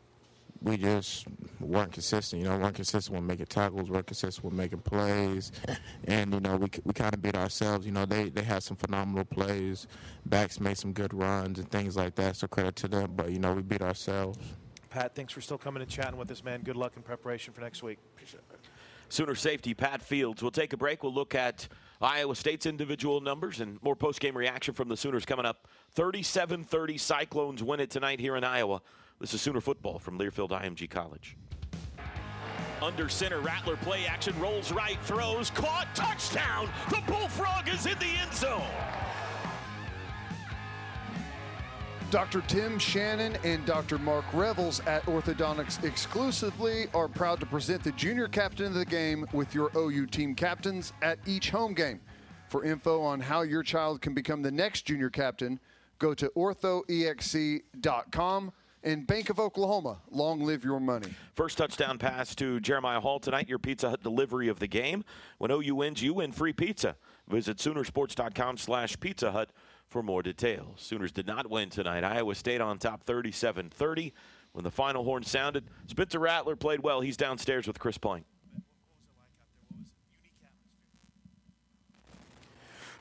[0.64, 1.26] we just
[1.60, 2.42] weren't consistent.
[2.42, 5.52] You know, weren't consistent with making tackles, weren't consistent with making plays,
[6.08, 7.86] and you know we we kind of beat ourselves.
[7.86, 9.88] You know, they they had some phenomenal plays,
[10.26, 12.38] backs made some good runs and things like that.
[12.38, 14.38] So credit to them, but you know we beat ourselves.
[14.90, 16.62] Pat, thanks for still coming and chatting with us, man.
[16.62, 17.98] Good luck in preparation for next week.
[19.10, 20.42] Sooner safety, Pat Fields.
[20.42, 21.04] We'll take a break.
[21.04, 21.68] We'll look at
[22.02, 25.68] Iowa State's individual numbers and more post game reaction from the Sooners coming up.
[25.92, 28.82] 37 30 Cyclones win it tonight here in Iowa.
[29.20, 31.38] This is Sooner football from Learfield IMG College.
[32.82, 36.68] Under center, Rattler play action, rolls right, throws, caught, touchdown!
[36.90, 38.62] The Bullfrog is in the end zone!
[42.12, 42.42] Dr.
[42.42, 43.98] Tim Shannon and Dr.
[43.98, 49.26] Mark Revels at Orthodontics exclusively are proud to present the junior captain of the game
[49.34, 52.02] with your OU team captains at each home game.
[52.50, 55.60] For info on how your child can become the next junior captain,
[55.98, 58.52] go to orthoexc.com
[58.84, 59.98] and Bank of Oklahoma.
[60.12, 61.14] Long live your money.
[61.34, 65.04] First touchdown pass to Jeremiah Hall tonight, your Pizza Hut delivery of the game.
[65.38, 66.96] When OU wins, you win free pizza.
[67.28, 69.50] Visit Soonersports.com slash Pizza Hut
[69.88, 70.82] for more details.
[70.82, 72.04] Sooners did not win tonight.
[72.04, 74.12] Iowa State on top 37-30.
[74.52, 77.02] When the final horn sounded, Spencer Rattler played well.
[77.02, 78.26] He's downstairs with Chris Plank.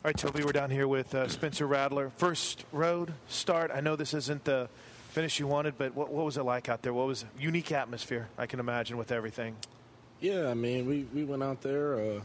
[0.05, 2.11] All right, Toby, we're down here with uh, Spencer Rattler.
[2.17, 3.71] First road start.
[3.73, 4.69] I know this isn't the
[5.13, 6.95] finish you wanted, but what, what was it like out there?
[6.95, 8.29] What was unique atmosphere?
[8.39, 9.57] I can imagine with everything.
[10.21, 12.01] Yeah, I mean, we, we went out there.
[12.01, 12.21] Uh,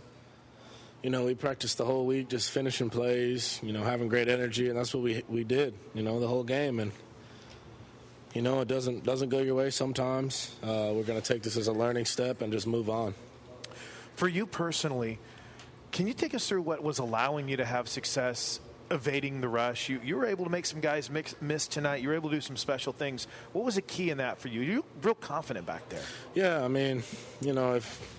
[1.03, 3.59] you know, we practiced the whole week, just finishing plays.
[3.61, 5.73] You know, having great energy, and that's what we we did.
[5.93, 6.91] You know, the whole game, and
[8.33, 10.55] you know, it doesn't doesn't go your way sometimes.
[10.63, 13.13] Uh, we're going to take this as a learning step and just move on.
[14.15, 15.19] For you personally,
[15.91, 18.59] can you take us through what was allowing you to have success
[18.91, 19.89] evading the rush?
[19.89, 22.01] You, you were able to make some guys mix, miss tonight.
[22.01, 23.27] You were able to do some special things.
[23.53, 24.61] What was the key in that for you?
[24.61, 26.03] You real confident back there.
[26.33, 27.03] Yeah, I mean,
[27.41, 28.15] you know, if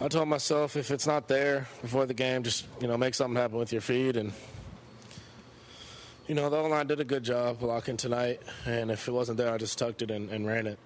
[0.00, 3.36] I told myself if it's not there before the game, just you know, make something
[3.36, 4.32] happen with your feet and.
[6.28, 9.52] You know, the O-line did a good job blocking tonight, and if it wasn't there,
[9.52, 10.78] I just tucked it and, and ran it.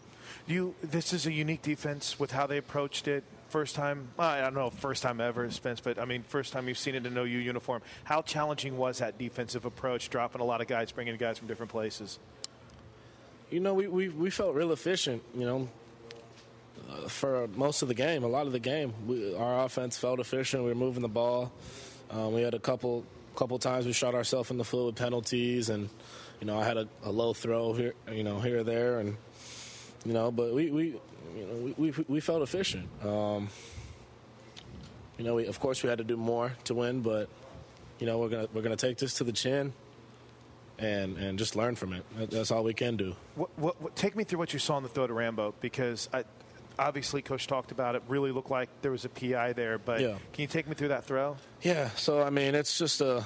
[0.46, 3.24] You, this is a unique defense with how they approached it.
[3.54, 6.76] First time, I don't know, first time ever, Spence, but I mean, first time you've
[6.76, 7.82] seen it in OU uniform.
[8.02, 11.70] How challenging was that defensive approach, dropping a lot of guys, bringing guys from different
[11.70, 12.18] places?
[13.52, 15.68] You know, we, we, we felt real efficient, you know,
[16.90, 18.92] uh, for most of the game, a lot of the game.
[19.06, 20.64] We, our offense felt efficient.
[20.64, 21.52] We were moving the ball.
[22.10, 23.04] Um, we had a couple
[23.36, 25.88] couple times we shot ourselves in the foot with penalties, and
[26.40, 29.16] you know I had a, a, low throw here, you know here or there, and
[30.04, 30.96] you know, but we we
[31.36, 32.88] you know we we, we felt efficient.
[33.04, 33.48] Um,
[35.18, 37.28] you know, we, of course we had to do more to win, but
[37.98, 39.72] you know we're gonna we're gonna take this to the chin.
[40.76, 42.04] And, and just learn from it.
[42.16, 43.14] That's all we can do.
[43.36, 46.08] What, what, what, take me through what you saw in the throw to Rambo because
[46.12, 46.24] I,
[46.78, 50.16] obviously coach talked about it really looked like there was a pi there but yeah.
[50.32, 53.24] can you take me through that throw yeah so i mean it's just a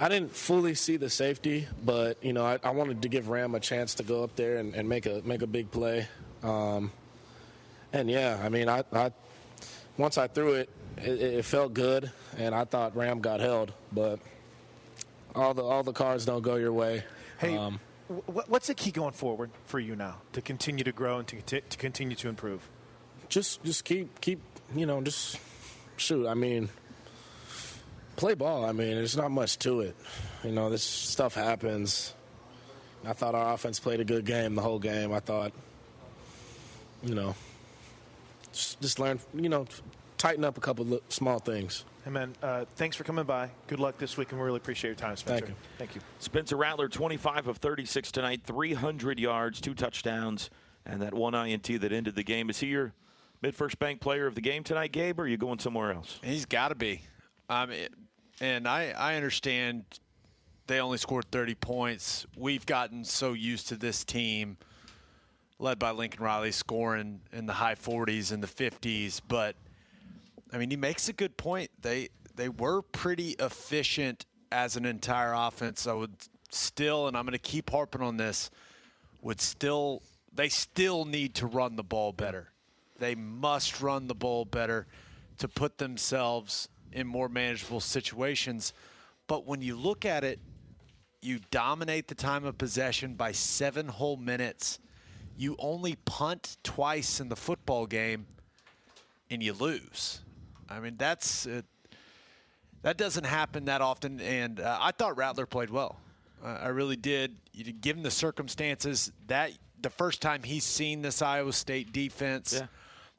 [0.00, 3.54] i didn't fully see the safety but you know i, I wanted to give ram
[3.54, 6.08] a chance to go up there and, and make a make a big play
[6.42, 6.90] um,
[7.92, 9.12] and yeah i mean I, I
[9.96, 14.18] once i threw it, it it felt good and i thought ram got held but
[15.36, 17.04] all the all the cards don't go your way
[17.38, 17.78] hey um,
[18.26, 21.78] what's the key going forward for you now to continue to grow and to, to
[21.78, 22.68] continue to improve?
[23.28, 24.40] Just just keep keep
[24.74, 25.38] you know just
[25.96, 26.26] shoot.
[26.26, 26.68] I mean,
[28.20, 28.66] play ball.
[28.66, 29.96] I mean, there's not much to it.
[30.44, 32.14] You know, this stuff happens.
[33.04, 35.12] I thought our offense played a good game the whole game.
[35.12, 35.52] I thought,
[37.02, 37.34] you know,
[38.52, 39.20] just, just learn.
[39.34, 39.66] You know,
[40.18, 41.86] tighten up a couple of small things.
[42.04, 43.50] Hey, man, uh, thanks for coming by.
[43.68, 45.46] Good luck this week, and we really appreciate your time, Spencer.
[45.46, 45.64] Thank you.
[45.78, 46.00] Thank you.
[46.18, 50.50] Spencer Rattler, 25 of 36 tonight, 300 yards, two touchdowns,
[50.84, 52.50] and that one INT that ended the game.
[52.50, 52.92] Is he your
[53.42, 56.18] MidFirst Bank player of the game tonight, Gabe, or are you going somewhere else?
[56.22, 57.02] He's got to be.
[57.48, 57.72] Um,
[58.40, 59.84] and I, I understand
[60.66, 62.26] they only scored 30 points.
[62.36, 64.56] We've gotten so used to this team,
[65.58, 69.56] led by Lincoln Riley, scoring in the high 40s and the 50s, but–
[70.52, 71.70] I mean, he makes a good point.
[71.80, 75.86] They they were pretty efficient as an entire offense.
[75.86, 76.14] I would
[76.50, 78.50] still, and I'm going to keep harping on this,
[79.22, 82.50] would still they still need to run the ball better.
[82.98, 84.86] They must run the ball better
[85.38, 88.72] to put themselves in more manageable situations.
[89.26, 90.40] But when you look at it,
[91.22, 94.78] you dominate the time of possession by seven whole minutes.
[95.36, 98.26] You only punt twice in the football game,
[99.30, 100.20] and you lose.
[100.68, 101.62] I mean, that's uh,
[102.82, 104.20] that doesn't happen that often.
[104.20, 106.00] And uh, I thought Rattler played well.
[106.42, 107.36] Uh, I really did.
[107.52, 112.66] You, given the circumstances, that the first time he's seen this Iowa State defense, yeah.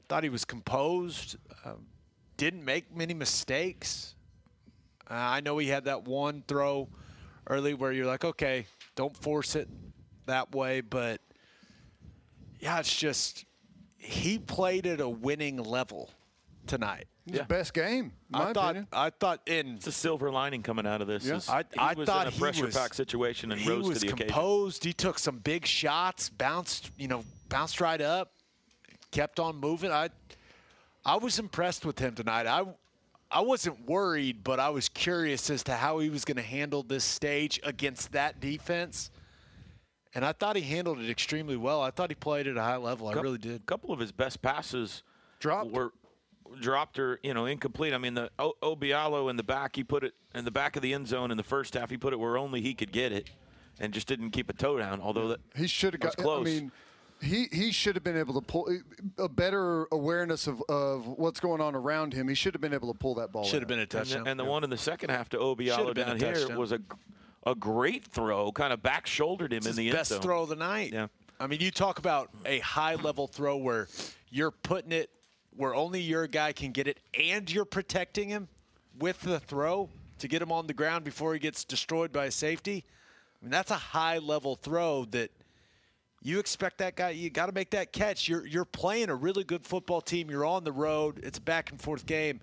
[0.08, 1.38] thought he was composed.
[1.66, 1.86] Um,
[2.42, 4.16] didn't make many mistakes.
[5.08, 6.90] Uh, I know he had that one throw
[7.46, 9.70] early where you're like, okay, don't force it
[10.26, 11.22] that way, but
[12.60, 13.46] yeah, it's just
[13.96, 16.10] he played at a winning level
[16.66, 17.06] tonight.
[17.28, 17.44] Yeah.
[17.44, 18.12] best game.
[18.34, 18.72] I thought.
[18.72, 18.88] Opinion.
[18.92, 21.24] I thought in it's a silver lining coming out of this.
[21.24, 21.36] Yeah.
[21.36, 23.88] Is I, he I was thought in a pressure was, pack situation and he rose
[23.88, 24.18] was to the occasion.
[24.18, 24.84] He was composed.
[24.84, 28.32] He took some big shots, bounced, you know, bounced right up,
[29.12, 29.92] kept on moving.
[29.92, 30.10] I
[31.06, 32.48] I was impressed with him tonight.
[32.48, 32.64] I
[33.34, 36.84] I wasn't worried, but I was curious as to how he was going to handle
[36.84, 39.10] this stage against that defense.
[40.14, 41.82] And I thought he handled it extremely well.
[41.82, 43.08] I thought he played at a high level.
[43.08, 43.56] I really did.
[43.56, 45.04] A couple of his best passes
[45.40, 45.94] dropped were
[46.60, 47.94] dropped or you know incomplete.
[47.94, 50.82] I mean, the o- Obialo in the back, he put it in the back of
[50.82, 51.90] the end zone in the first half.
[51.90, 53.30] He put it where only he could get it,
[53.80, 55.00] and just didn't keep a toe down.
[55.00, 56.18] Although that He should have got.
[56.18, 56.42] close.
[56.46, 56.72] I mean,
[57.22, 58.70] he he should have been able to pull
[59.18, 62.28] a better awareness of, of what's going on around him.
[62.28, 63.44] He should have been able to pull that ball.
[63.44, 64.24] Should have been a and touchdown.
[64.24, 66.34] the, and the one in the second half to Should Obialo have been down here
[66.34, 66.58] touchdown.
[66.58, 66.80] was a
[67.46, 70.22] a great throw, kind of back shouldered him It's in his the end best zone.
[70.22, 70.94] throw of the night.
[70.94, 71.08] Yeah.
[71.40, 73.88] I mean, you talk about a high level throw where
[74.30, 75.10] you're putting it
[75.58, 78.48] where only your guy can get it and you're protecting him
[79.00, 82.86] with the throw to get him on the ground before he gets destroyed by safety.
[83.42, 85.32] I mean, that's a high level throw that
[86.22, 88.28] you expect that guy you got to make that catch.
[88.30, 90.30] You're you're playing a really good football team.
[90.30, 91.20] You're on the road.
[91.24, 92.40] It's a back and forth game.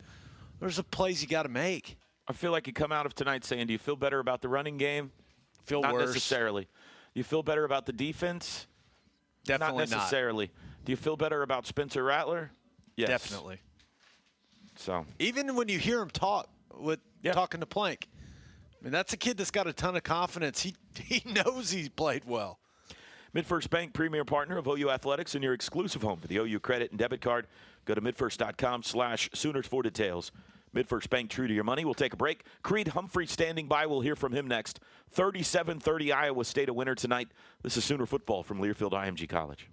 [0.60, 1.96] There's a plays you got to make.
[2.26, 4.48] I feel like you come out of tonight saying, "Do you feel better about the
[4.48, 5.12] running game?"
[5.64, 6.08] Feel not worse.
[6.14, 6.64] necessarily.
[6.64, 8.66] Do you feel better about the defense?
[9.44, 10.50] Definitely not necessarily.
[10.84, 12.50] Do you feel better about Spencer Rattler?
[12.96, 13.08] Yes.
[13.08, 13.60] Definitely.
[14.76, 17.32] So Even when you hear him talk with Yeah.
[17.32, 18.08] talking to Plank,
[18.80, 20.62] I mean that's a kid that's got a ton of confidence.
[20.62, 22.58] He he knows he's played well.
[23.34, 26.90] MidFirst Bank, premier partner of OU Athletics, and your exclusive home for the OU credit
[26.90, 27.46] and debit card.
[27.84, 30.32] Go to midfirst.com slash Sooners for details.
[30.74, 31.84] MidFirst Bank, true to your money.
[31.84, 32.44] We'll take a break.
[32.62, 33.86] Creed Humphrey standing by.
[33.86, 34.80] We'll hear from him next.
[35.14, 37.28] 37-30 Iowa State a winner tonight.
[37.62, 39.68] This is Sooner football from Learfield IMG College.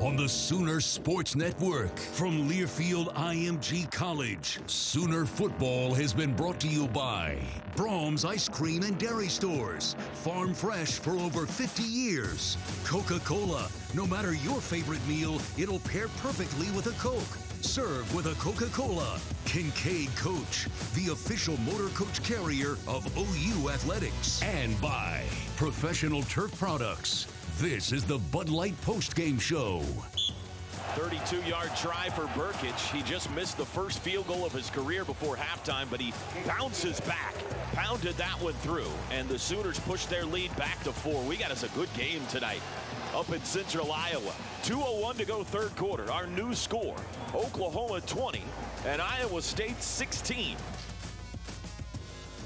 [0.00, 6.68] On the Sooner Sports Network from Learfield IMG College, Sooner football has been brought to
[6.68, 7.36] you by
[7.74, 12.56] Braum's Ice Cream and Dairy Stores, farm fresh for over 50 years.
[12.84, 17.36] Coca Cola, no matter your favorite meal, it'll pair perfectly with a Coke.
[17.60, 19.18] Serve with a Coca Cola.
[19.46, 24.40] Kincaid Coach, the official motor coach carrier of OU Athletics.
[24.44, 25.24] And by
[25.56, 27.26] Professional Turf Products.
[27.60, 29.82] This is the Bud Light Post Game Show.
[30.94, 32.78] 32-yard try for Brkic.
[32.94, 36.14] He just missed the first field goal of his career before halftime, but he
[36.46, 37.34] bounces back,
[37.72, 41.20] pounded that one through, and the Sooners push their lead back to four.
[41.24, 42.60] We got us a good game tonight
[43.12, 44.32] up in central Iowa.
[44.62, 46.12] 2.01 to go third quarter.
[46.12, 46.96] Our new score,
[47.34, 48.40] Oklahoma 20
[48.86, 50.56] and Iowa State 16.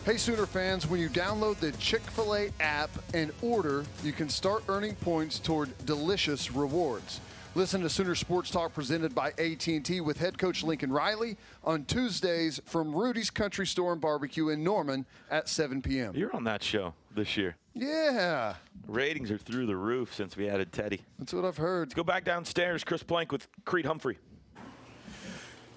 [0.04, 4.28] Hey, Sooner fans, when you download the Chick fil A app and order, you can
[4.28, 7.20] start earning points toward delicious rewards.
[7.54, 12.60] Listen to Sooner Sports Talk presented by AT&T with head coach Lincoln Riley on Tuesdays
[12.64, 16.14] from Rudy's Country Store and Barbecue in Norman at 7 p.m.
[16.16, 17.54] You're on that show this year.
[17.74, 18.54] Yeah,
[18.88, 21.02] Ratings are through the roof since we added Teddy.
[21.18, 21.88] that's what I've heard.
[21.88, 22.82] Let's go back downstairs.
[22.82, 24.18] Chris Plank with Creed Humphrey.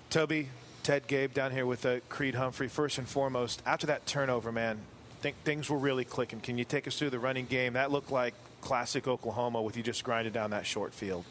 [0.09, 0.49] Toby,
[0.85, 2.67] Ted Gabe down here with uh, Creed Humphrey.
[2.67, 4.77] First and foremost, after that turnover, man,
[5.19, 6.41] think things were really clicking.
[6.41, 7.73] Can you take us through the running game?
[7.73, 11.25] That looked like classic Oklahoma with you just grinding down that short field.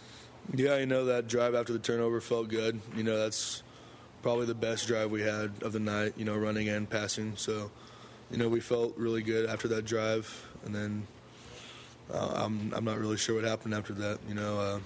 [0.52, 2.80] Yeah, you know that drive after the turnover felt good.
[2.96, 3.62] You know that's
[4.22, 6.14] probably the best drive we had of the night.
[6.16, 7.34] You know, running and passing.
[7.36, 7.70] So,
[8.32, 11.06] you know, we felt really good after that drive, and then
[12.12, 14.18] uh, I'm I'm not really sure what happened after that.
[14.28, 14.80] You know, uh,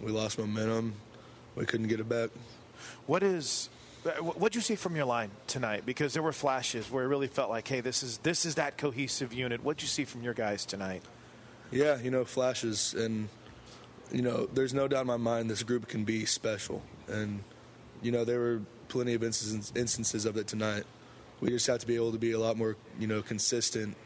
[0.00, 0.94] we lost momentum.
[1.54, 2.30] We couldn't get it back.
[3.04, 3.68] What is
[4.04, 5.84] Uh, what you see from your line tonight?
[5.84, 8.78] Because there were flashes where it really felt like, hey, this is this is that
[8.78, 9.62] cohesive unit.
[9.62, 11.02] What'd you see from your guys tonight?
[11.70, 13.28] Yeah, you know, flashes, and
[14.10, 17.44] you know, there's no doubt in my mind this group can be special, and
[18.02, 20.84] you know, there were plenty of instances instances of it tonight.
[21.40, 23.96] We just have to be able to be a lot more, you know, consistent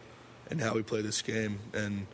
[0.51, 2.07] in how we play this game, and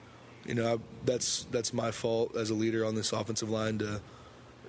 [0.44, 4.00] you know, I, that's that's my fault as a leader on this offensive line to,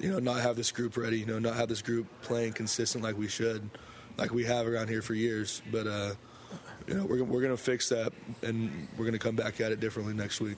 [0.02, 3.04] you know, not have this group ready, you know, not have this group playing consistent
[3.04, 3.70] like we should,
[4.18, 5.88] like we have around here for years, but.
[5.88, 6.14] uh
[6.88, 8.12] you know, we're, we're going to fix that,
[8.42, 10.58] and we're going to come back at it differently next week.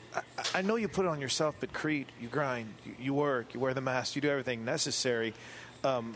[0.56, 3.60] I know you put it on yourself, but Creed, you grind, you, you work, you
[3.60, 5.34] wear the mask, you do everything necessary.
[5.84, 6.16] Um,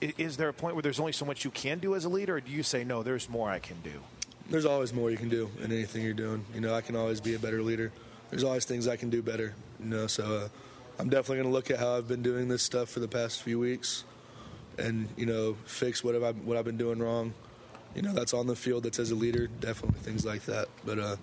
[0.00, 2.08] i- is there a point where there's only so much you can do as a
[2.08, 3.02] leader, or do you say no?
[3.02, 4.00] There's more I can do.
[4.48, 6.44] There's always more you can do in anything you're doing.
[6.54, 7.90] You know, I can always be a better leader.
[8.30, 9.52] There's always things I can do better.
[9.80, 10.48] You know, so uh,
[11.00, 13.42] I'm definitely going to look at how I've been doing this stuff for the past
[13.42, 14.04] few weeks,
[14.78, 17.32] and you know, fix what have I what I've been doing wrong.
[17.94, 18.82] You know, that's on the field.
[18.82, 20.68] That's as a leader, definitely things like that.
[20.84, 21.16] But uh,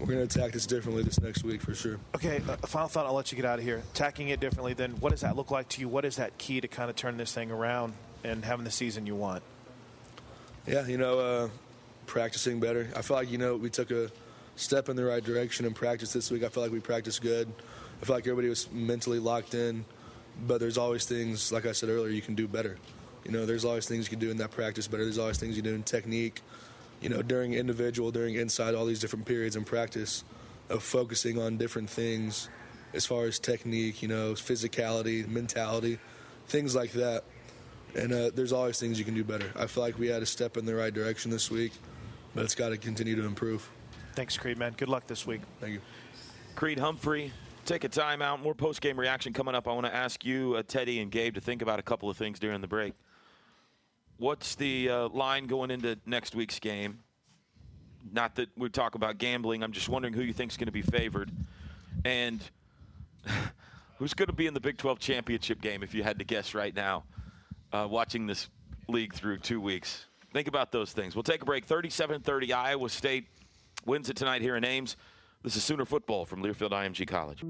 [0.00, 2.00] we're going to attack this differently this next week for sure.
[2.16, 3.06] Okay, uh, final thought.
[3.06, 3.80] I'll let you get out of here.
[3.94, 4.74] Attacking it differently.
[4.74, 5.88] Then, what does that look like to you?
[5.88, 9.06] What is that key to kind of turn this thing around and having the season
[9.06, 9.44] you want?
[10.66, 11.48] Yeah, you know, uh,
[12.06, 12.88] practicing better.
[12.96, 14.10] I feel like you know we took a
[14.56, 16.42] step in the right direction in practice this week.
[16.42, 17.52] I feel like we practiced good.
[18.00, 19.84] I feel like everybody was mentally locked in,
[20.46, 22.76] but there's always things, like I said earlier, you can do better.
[23.24, 25.04] You know, there's always things you can do in that practice better.
[25.04, 26.42] There's always things you do in technique,
[27.00, 30.24] you know, during individual, during inside, all these different periods in practice
[30.68, 32.48] of focusing on different things
[32.92, 35.98] as far as technique, you know, physicality, mentality,
[36.48, 37.24] things like that.
[37.94, 39.50] And uh, there's always things you can do better.
[39.56, 41.72] I feel like we had a step in the right direction this week,
[42.34, 43.68] but it's got to continue to improve.
[44.14, 44.74] Thanks, Creed, man.
[44.76, 45.40] Good luck this week.
[45.60, 45.80] Thank you.
[46.54, 47.32] Creed Humphrey,
[47.66, 48.40] take a timeout.
[48.42, 49.68] More post game reaction coming up.
[49.68, 52.16] I want to ask you, uh, Teddy and Gabe, to think about a couple of
[52.16, 52.94] things during the break.
[54.18, 57.00] What's the uh, line going into next week's game?
[58.12, 59.62] Not that we talk about gambling.
[59.62, 61.30] I'm just wondering who you think is going to be favored,
[62.04, 62.40] and
[63.98, 65.82] who's going to be in the Big 12 championship game.
[65.82, 67.04] If you had to guess right now,
[67.72, 68.48] uh, watching this
[68.88, 71.16] league through two weeks, think about those things.
[71.16, 71.66] We'll take a break.
[71.66, 73.26] 37-30, Iowa State
[73.84, 74.96] wins it tonight here in Ames.
[75.46, 77.44] This is Sooner football from Learfield IMG College.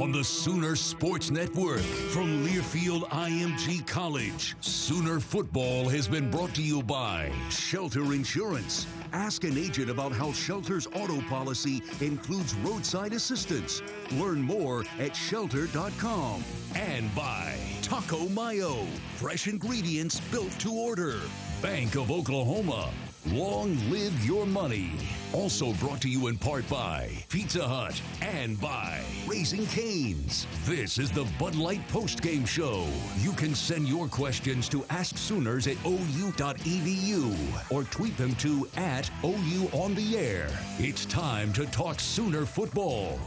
[0.00, 6.62] On the Sooner Sports Network from Learfield IMG College, Sooner football has been brought to
[6.62, 8.86] you by Shelter Insurance.
[9.12, 13.82] Ask an agent about how Shelter's auto policy includes roadside assistance.
[14.12, 16.42] Learn more at shelter.com.
[16.74, 18.86] And by Taco Mayo,
[19.16, 21.20] fresh ingredients built to order.
[21.60, 22.90] Bank of Oklahoma.
[23.32, 24.92] Long live your money.
[25.32, 30.46] Also brought to you in part by Pizza Hut and by Raising Canes.
[30.64, 32.86] This is the Bud Light Post Game show.
[33.18, 37.34] You can send your questions to Ask Sooners at ou.edu
[37.72, 40.46] or tweet them to at OU on the air.
[40.78, 43.18] It's time to talk Sooner football.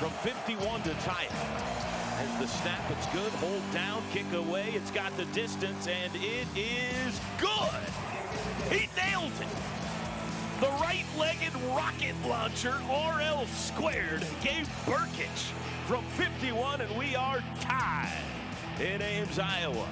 [0.00, 1.87] From 51 to tie it.
[2.38, 3.32] The snap, it's good.
[3.40, 4.70] Hold down, kick away.
[4.72, 7.82] It's got the distance, and it is good.
[8.70, 9.48] He nailed it.
[10.60, 15.50] The right-legged rocket launcher, RL squared, Gabe Brkic
[15.88, 18.22] from 51, and we are tied
[18.78, 19.88] in Ames, Iowa.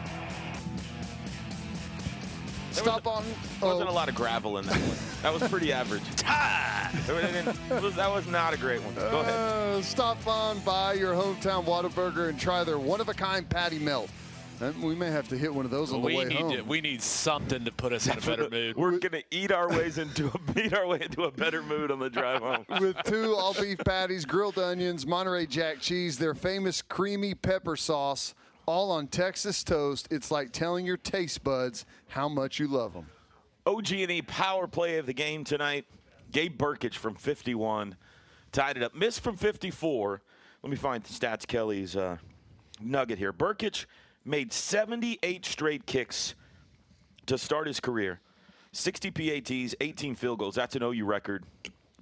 [2.76, 3.24] Stop on.
[3.60, 3.92] There wasn't oh.
[3.92, 4.96] a lot of gravel in that one.
[5.22, 6.02] That was pretty average.
[7.06, 8.94] That was, that was not a great one.
[8.94, 9.34] Go ahead.
[9.34, 14.08] Uh, stop on by your hometown Whataburger and try their one-of-a-kind patty melt.
[14.60, 16.52] And we may have to hit one of those on the we way need home.
[16.52, 18.76] to, we need something to put us in a better mood.
[18.76, 21.98] We're gonna eat our ways into a beat our way into a better mood on
[21.98, 22.64] the drive home.
[22.80, 28.34] with two all beef patties, grilled onions, Monterey Jack cheese, their famous creamy pepper sauce,
[28.66, 30.08] all on Texas toast.
[30.10, 33.06] It's like telling your taste buds how much you love them.
[33.64, 35.86] OG&E power play of the game tonight.
[36.32, 37.96] Gabe Brkic from 51
[38.52, 38.94] tied it up.
[38.94, 40.20] Missed from 54.
[40.62, 42.18] Let me find Stats Kelly's uh,
[42.80, 43.32] nugget here.
[43.32, 43.86] Brkic
[44.24, 46.34] made 78 straight kicks
[47.26, 48.20] to start his career.
[48.72, 50.54] 60 PATs, 18 field goals.
[50.54, 51.44] That's an OU record.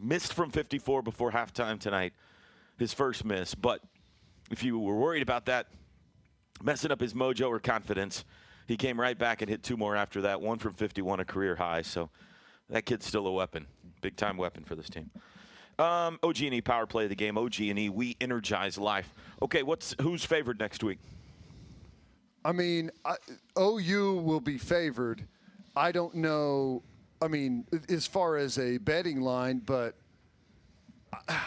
[0.00, 2.14] Missed from 54 before halftime tonight.
[2.78, 3.54] His first miss.
[3.54, 3.80] But
[4.50, 5.68] if you were worried about that
[6.62, 8.24] messing up his mojo or confidence,
[8.66, 10.40] he came right back and hit two more after that.
[10.40, 11.82] One from 51, a career high.
[11.82, 12.10] So
[12.70, 13.66] that kid's still a weapon,
[14.00, 15.10] big time weapon for this team.
[15.78, 17.36] Um, OG&E power play of the game.
[17.36, 19.12] OG&E, we energize life.
[19.42, 20.98] Okay, what's who's favored next week?
[22.44, 23.16] I mean, I,
[23.58, 25.26] OU will be favored.
[25.74, 26.82] I don't know.
[27.20, 29.96] I mean, as far as a betting line, but
[31.28, 31.38] I,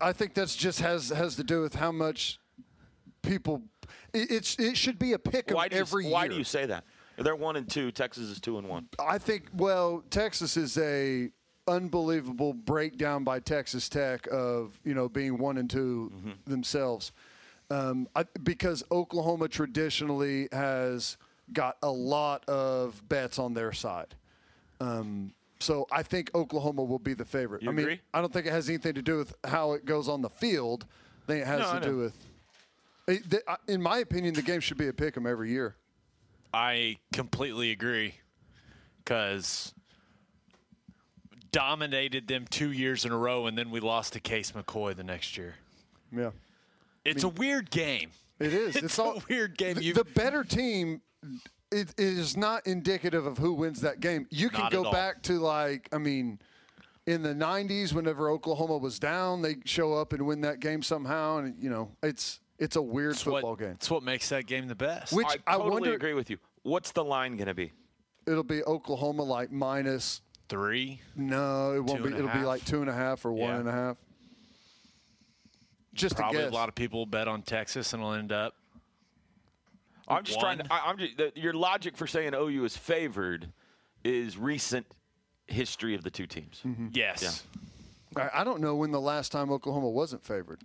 [0.00, 2.38] I think that's just has has to do with how much
[3.22, 3.62] people.
[4.12, 6.14] It, it's it should be a pick Why do you, every why year.
[6.14, 6.84] Why do you say that?
[7.16, 7.92] They're one and two.
[7.92, 8.88] Texas is two and one.
[8.98, 11.30] I think well, Texas is a
[11.66, 16.12] unbelievable breakdown by Texas Tech of you know being one and 2
[16.46, 17.12] themselves,
[17.70, 21.16] um, I, because Oklahoma traditionally has
[21.52, 24.14] got a lot of bets on their side.
[24.80, 27.62] Um, so I think Oklahoma will be the favorite.
[27.62, 28.00] You I mean, agree?
[28.12, 30.86] I don't think it has anything to do with how it goes on the field.
[31.22, 32.16] I think it has No, to do with.
[33.08, 35.76] It- I- uh, In my opinion, the game should be a pick 'em every year.
[36.52, 38.14] I completely agree
[38.98, 39.74] because
[41.52, 45.04] dominated them two years in a row, and then we lost to Case McCoy the
[45.04, 45.54] next year.
[46.12, 46.30] Yeah.
[47.04, 48.10] It's a weird game.
[48.40, 48.74] It is.
[48.76, 49.76] It's, It's a all- weird game.
[49.76, 51.00] The, the better team
[51.70, 54.26] it is not indicative of who wins that game.
[54.30, 56.38] You can go back to like I mean,
[57.06, 61.38] in the '90s, whenever Oklahoma was down, they show up and win that game somehow,
[61.38, 63.70] and you know it's it's a weird it's football what, game.
[63.70, 65.12] It's what makes that game the best.
[65.12, 66.38] Which I I, totally wonder agree with you.
[66.62, 67.72] What's the line going to be?
[68.26, 69.50] it'll be Oklahoma like.
[70.46, 71.00] Three.
[71.16, 72.10] No, it won't be.
[72.10, 73.60] It'll be like two and a half or one Yeah.
[73.60, 73.96] and a half.
[75.94, 78.54] Just Probably a a lot of people will bet on Texas, and it'll end up.
[80.06, 80.66] I'm just trying to.
[80.70, 83.48] I, I'm just, the, your logic for saying OU is favored
[84.04, 84.86] is recent
[85.46, 86.60] history of the two teams.
[86.64, 86.88] Mm-hmm.
[86.92, 87.44] Yes.
[88.14, 88.28] Yeah.
[88.34, 90.60] I, I don't know when the last time Oklahoma wasn't favored.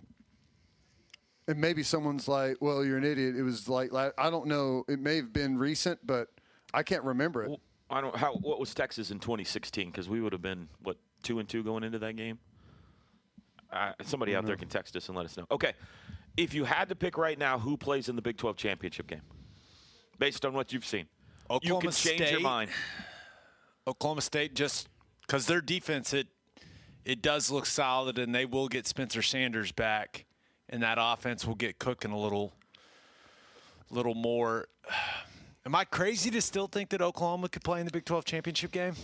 [1.50, 4.84] And maybe someone's like, "Well, you're an idiot." It was like la- I don't know.
[4.88, 6.28] It may have been recent, but
[6.72, 7.60] I can't remember it.
[7.90, 11.40] I don't how what was Texas in 2016 because we would have been what two
[11.40, 12.38] and two going into that game.
[13.72, 15.46] Uh, somebody out there can text us and let us know.
[15.50, 15.72] Okay,
[16.36, 19.22] if you had to pick right now, who plays in the Big 12 championship game,
[20.18, 21.06] based on what you've seen,
[21.50, 22.42] you Oklahoma can change your State.
[22.42, 22.70] mind.
[23.88, 24.88] Oklahoma State just
[25.22, 26.28] because their defense it
[27.04, 30.26] it does look solid and they will get Spencer Sanders back
[30.70, 32.52] and that offense will get cooking a little
[33.90, 34.68] little more.
[35.66, 38.72] Am I crazy to still think that Oklahoma could play in the Big 12 championship
[38.72, 38.94] game?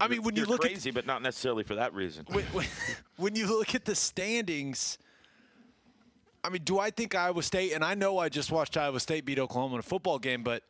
[0.00, 2.26] I mean, when you You're look crazy, but not necessarily for that reason.
[2.28, 2.66] when, when,
[3.16, 4.98] when you look at the standings,
[6.42, 7.72] I mean, do I think Iowa State?
[7.72, 10.64] And I know I just watched Iowa State beat Oklahoma in a football game, but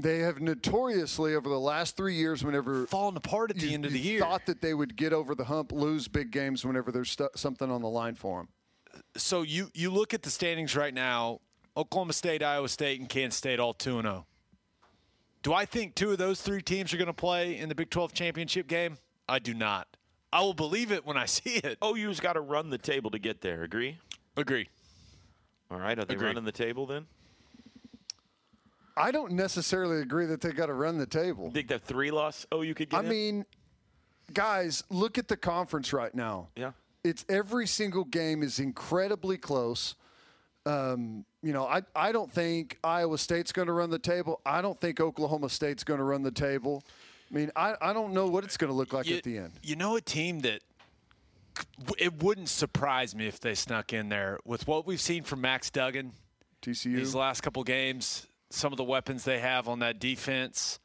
[0.00, 3.84] They have notoriously over the last three years, whenever fallen apart at the you- end
[3.86, 4.20] of the year.
[4.20, 7.70] thought that they would get over the hump, lose big games whenever there's stu- something
[7.70, 8.48] on the line for them.
[9.16, 11.40] so you you look at the standings right now:
[11.76, 14.26] Oklahoma State, Iowa State, and Kansas State all two and zero.
[15.42, 17.90] Do I think two of those three teams are going to play in the Big
[17.90, 18.96] 12 championship game?
[19.28, 19.86] I do not.
[20.32, 21.76] I will believe it when I see it.
[21.84, 23.62] OU's got to run the table to get there.
[23.62, 23.98] Agree?
[24.36, 24.68] Agree.
[25.70, 25.98] All right.
[25.98, 26.28] Are they Agreed.
[26.28, 27.06] running the table then?
[28.96, 31.50] I don't necessarily agree that they got to run the table.
[31.50, 33.08] Think that three loss Oh, you could get I in?
[33.08, 33.44] mean,
[34.32, 36.48] guys, look at the conference right now.
[36.56, 36.72] Yeah.
[37.02, 39.94] It's every single game is incredibly close.
[40.64, 44.40] Um, you know, I, I don't think Iowa State's going to run the table.
[44.46, 46.82] I don't think Oklahoma State's going to run the table.
[47.30, 49.36] I mean, I, I don't know what it's going to look like you, at the
[49.38, 49.52] end.
[49.62, 50.60] You know, a team that
[51.98, 55.68] it wouldn't surprise me if they snuck in there with what we've seen from Max
[55.70, 56.12] Duggan
[56.62, 56.96] TCU.
[56.96, 60.78] these last couple games, some of the weapons they have on that defense.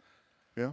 [0.57, 0.71] Yeah.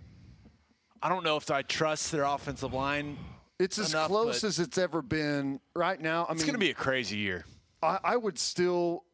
[1.03, 3.19] I don't know if I trust their offensive line.
[3.59, 6.25] It's as enough, close as it's ever been right now.
[6.29, 7.45] I it's mean, going to be a crazy year.
[7.83, 9.05] I, I would still.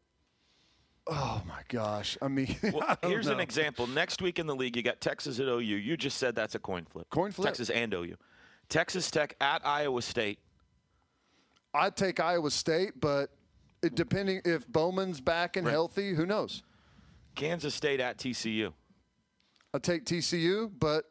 [1.08, 2.16] Oh my gosh!
[2.22, 3.88] I mean, Well, I don't here's an example.
[3.88, 5.58] Next week in the league, you got Texas at OU.
[5.60, 7.10] You just said that's a coin flip.
[7.10, 7.46] Coin flip.
[7.46, 8.16] Texas and OU.
[8.68, 10.38] Texas Tech at Iowa State.
[11.74, 13.30] I'd take Iowa State, but
[13.94, 15.72] depending if Bowman's back and Right.
[15.72, 16.62] healthy, who knows?
[17.34, 18.72] Kansas State at TCU.
[19.74, 21.04] I'd take TCU, but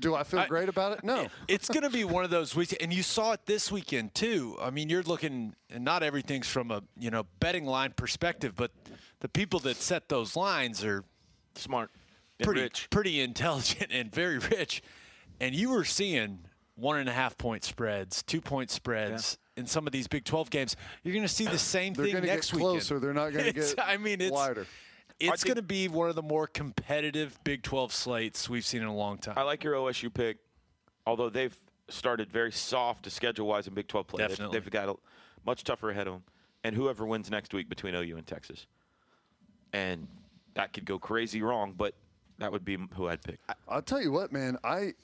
[0.00, 1.04] do I feel great about it?
[1.04, 1.28] No.
[1.48, 4.56] It's going to be one of those weeks, and you saw it this weekend too.
[4.60, 8.72] I mean, you're looking, and not everything's from a you know betting line perspective, but
[9.20, 11.04] the people that set those lines are
[11.54, 11.90] Smart.
[12.42, 12.88] pretty rich.
[12.90, 14.82] pretty intelligent and very rich.
[15.40, 16.40] And you were seeing
[16.74, 20.50] one and a half point spreads, two point spreads in some of these Big 12
[20.50, 20.74] games.
[21.04, 22.72] You're going to see the same They're thing gonna next get weekend.
[22.72, 22.98] closer.
[22.98, 24.66] They're not gonna get I mean, it's wider.
[25.20, 28.88] It's going to be one of the more competitive Big 12 slates we've seen in
[28.88, 29.34] a long time.
[29.36, 30.38] I like your OSU pick,
[31.06, 31.56] although they've
[31.88, 34.18] started very soft to schedule wise in Big 12 play.
[34.22, 34.58] They've- Definitely.
[34.60, 34.94] They've, got a
[35.46, 36.22] much tougher ahead of them.
[36.64, 38.66] And whoever wins next week between OU and Texas.
[39.72, 40.08] And
[40.54, 41.94] that could go crazy wrong, but
[42.38, 43.38] that would be who I'd pick.
[43.68, 44.56] I'll tell you what, man.
[44.64, 44.94] I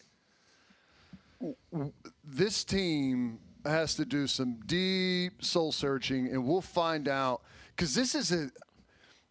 [2.25, 7.43] this team has to do some deep soul searching, and we'll find out
[7.75, 8.51] because this is a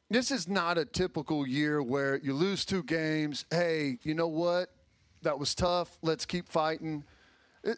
[0.10, 3.46] this is not a typical year where you lose two games.
[3.52, 4.70] Hey, you know what?
[5.22, 5.98] That was tough.
[6.02, 7.04] Let's keep fighting.
[7.64, 7.78] It,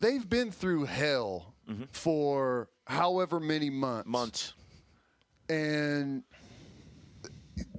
[0.00, 1.84] they've been through hell mm-hmm.
[1.90, 4.08] for however many months.
[4.08, 4.54] Months.
[5.48, 6.22] and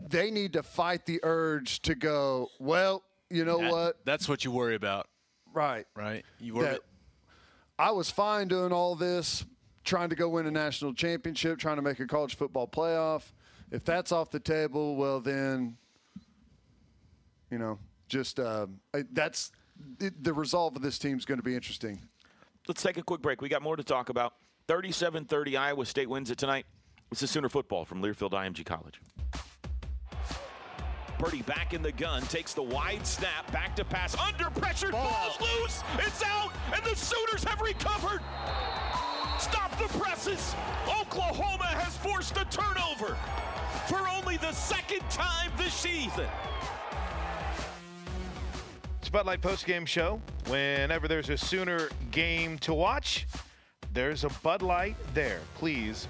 [0.09, 2.49] they need to fight the urge to go.
[2.59, 4.05] Well, you know That- what?
[4.05, 5.07] That's what you worry about,
[5.53, 5.85] Right.
[5.95, 6.23] right?
[6.39, 6.65] You worry.
[6.69, 6.81] That
[7.79, 9.45] I was fine doing all this,
[9.83, 13.23] trying to go win a national championship, trying to make a college football playoff.
[13.71, 15.77] If that's off the table, well then,
[17.51, 18.67] you know, just uh,
[19.11, 19.51] that's
[19.99, 21.99] it, the resolve of this team is going to be interesting.
[22.67, 23.41] Let's take a quick break.
[23.41, 24.33] We got more to talk about.
[24.67, 26.65] 37 30, Iowa State wins it tonight.
[27.09, 28.99] This is Sooner football from Learfield IMG College.
[31.17, 35.39] Purdy back in the gun, takes the wide snap, back to pass, under pressure, ball's
[35.41, 38.21] loose, it's out, and the Sooners have recovered.
[39.39, 40.55] Stop the presses.
[41.01, 43.15] Oklahoma has forced a turnover
[43.87, 46.25] for only the second time this season.
[48.99, 50.19] It's Bud Light postgame show.
[50.47, 53.27] Whenever there's a Sooner game to watch,
[53.93, 55.39] there's a Bud Light there.
[55.55, 56.07] Please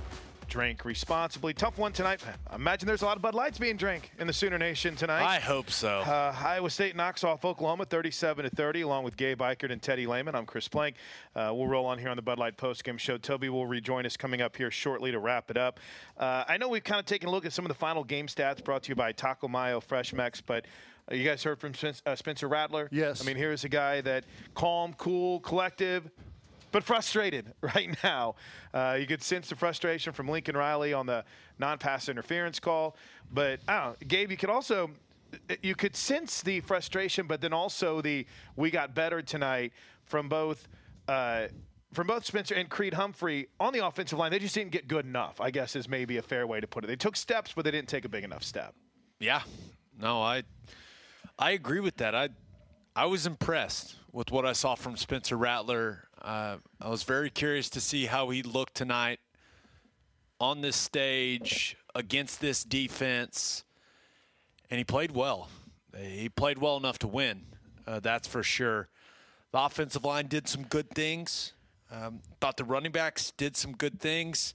[0.47, 1.53] drink responsibly.
[1.53, 2.21] Tough one tonight.
[2.49, 5.23] I imagine there's a lot of Bud Lights being drank in the Sooner Nation tonight.
[5.23, 5.99] I hope so.
[5.99, 10.07] Uh, Iowa State knocks off Oklahoma 37 to 30, along with Gabe Ikard and Teddy
[10.07, 10.35] Lehman.
[10.35, 10.95] I'm Chris Plank.
[11.35, 13.17] Uh, we'll roll on here on the Bud Light postgame show.
[13.17, 15.79] Toby will rejoin us coming up here shortly to wrap it up.
[16.17, 18.27] Uh, I know we've kind of taken a look at some of the final game
[18.27, 20.65] stats brought to you by Taco Mayo Fresh Mex, but
[21.11, 21.73] uh, you guys heard from
[22.05, 22.89] uh, Spencer Rattler?
[22.91, 23.21] Yes.
[23.21, 24.25] I mean, here's a guy that
[24.55, 26.09] calm, cool, collective,
[26.71, 28.35] but frustrated right now.
[28.73, 31.23] Uh, you could sense the frustration from Lincoln Riley on the
[31.59, 32.95] non-pass interference call.
[33.31, 34.91] But I don't know, Gabe, you could also
[35.61, 39.73] you could sense the frustration, but then also the we got better tonight
[40.05, 40.67] from both.
[41.07, 41.47] Uh,
[41.93, 45.05] from both Spencer and Creed Humphrey on the offensive line, they just didn't get good
[45.05, 45.39] enough.
[45.39, 46.87] I guess is maybe a fair way to put it.
[46.87, 48.75] They took steps, but they didn't take a big enough step.
[49.19, 49.41] Yeah,
[49.99, 50.43] no, I
[51.39, 52.13] I agree with that.
[52.13, 52.29] I
[52.95, 56.06] I was impressed with what I saw from Spencer Rattler.
[56.27, 59.21] Uh, I was very curious to see how he looked tonight
[60.41, 63.63] on this stage against this defense,
[64.69, 65.47] and he played well.
[65.97, 67.45] He played well enough to win.
[67.87, 68.89] Uh, that's for sure.
[69.53, 71.53] The offensive line did some good things.
[71.89, 74.53] Um, thought the running backs did some good things,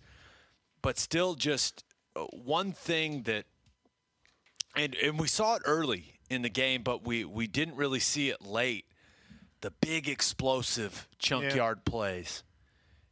[0.83, 3.47] but still just uh, one thing that,
[4.77, 8.29] and, and we saw it early in the game, but we, we didn't really see
[8.29, 8.85] it late.
[9.63, 11.55] The big explosive chunk Yeah.
[11.55, 12.43] yard plays.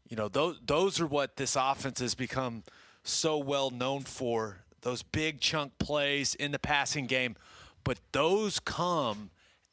[0.09, 2.65] You know, those, those are what this offense has become
[3.05, 4.59] so well known for.
[4.83, 7.37] Those big chunk plays in the passing game,
[7.85, 9.31] but those come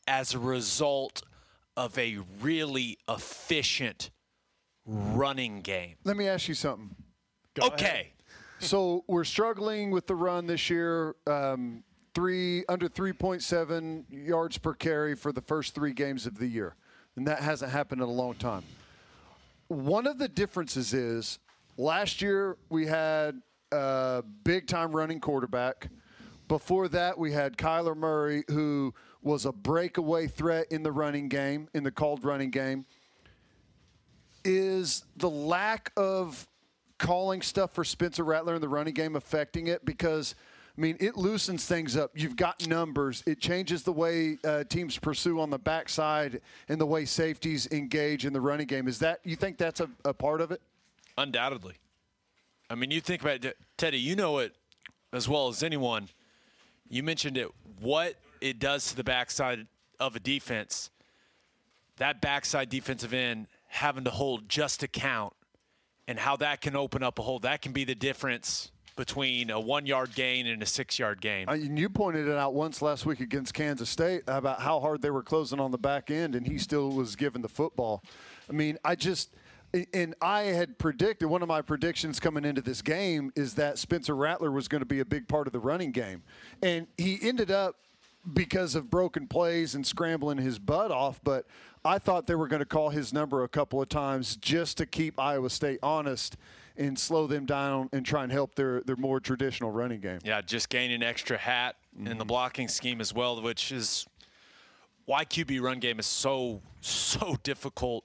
[0.08, 1.24] as a result
[1.76, 4.10] of a really efficient
[4.86, 5.96] running game.
[6.04, 6.96] Let me ask you something.
[7.60, 8.14] okay.
[8.60, 11.16] So we're struggling with the run this year.
[11.28, 11.84] Um,
[12.18, 16.74] three under 3.7 yards per carry for the first three games of the year,
[17.16, 18.64] and that hasn't happened in a long time.
[19.68, 21.38] One of the differences is
[21.78, 23.40] last year we had
[23.72, 25.92] a big time running quarterback.
[26.48, 31.70] Before that, we had Kyler Murray, who was a breakaway threat in the running game,
[31.76, 32.88] in the called running game.
[34.44, 36.48] Is the lack of
[36.98, 39.86] calling stuff for Spencer Rattler in the running game affecting it?
[39.86, 40.34] Because,
[40.78, 42.12] I mean, it loosens things up.
[42.14, 43.24] You've got numbers.
[43.26, 48.26] It changes the way uh, teams pursue on the backside and the way safeties engage
[48.26, 48.88] in the running game.
[48.88, 50.62] Is that you think that's a, a part of it?
[51.18, 51.76] Undoubtedly.
[52.70, 54.56] I mean, you think about it, Teddy, you know it
[55.14, 56.10] as well as anyone.
[56.90, 57.50] You mentioned it,
[57.80, 59.66] what it does to the backside
[60.00, 60.92] of a defense.
[61.98, 65.34] That backside defensive end having to hold just a count
[66.08, 67.40] and how that can open up a hole.
[67.40, 71.48] That can be the difference between a one yard gain and a six yard gain.
[71.48, 75.12] Uh, you pointed it out once last week against Kansas State about how hard they
[75.12, 78.04] were closing on the back end, and he still was given the football.
[78.50, 79.30] I mean, I just.
[79.94, 84.16] And I had predicted one of my predictions coming into this game is that Spencer
[84.16, 86.24] Rattler was going to be a big part of the running game.
[86.64, 87.76] And he ended up
[88.34, 91.20] because of broken plays and scrambling his butt off.
[91.22, 91.48] But
[91.84, 94.86] I thought they were going to call his number a couple of times just to
[94.86, 96.38] keep Iowa State honest
[96.78, 100.20] and slow them down and try and help their, their more traditional running game.
[100.24, 102.28] Yeah, just gain an extra hat in the Mm-hmm.
[102.28, 104.06] blocking scheme as well, which is
[105.06, 108.04] why QB run game is so so difficult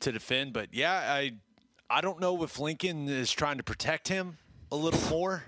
[0.00, 0.52] to defend.
[0.52, 1.32] But yeah, I
[1.90, 4.36] I don't know if Lincoln is trying to protect him
[4.70, 5.44] a little more.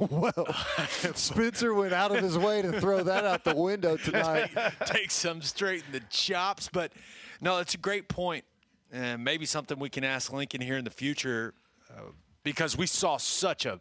[0.00, 0.46] well,
[1.14, 4.50] Spencer went out of his way to throw that out the window tonight.
[4.86, 6.92] Take some straight in the chops, but
[7.40, 8.44] no, it's a great point,
[8.92, 11.54] and maybe something we can ask Lincoln here in the future,
[11.90, 12.02] uh,
[12.44, 13.80] because we saw such a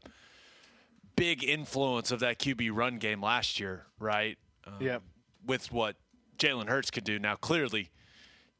[1.15, 4.37] big influence of that QB run game last year, right?
[4.65, 4.99] Um, Yeah.
[5.45, 5.97] With what
[6.37, 7.19] Jalen Hurts could do.
[7.19, 7.89] Now, clearly,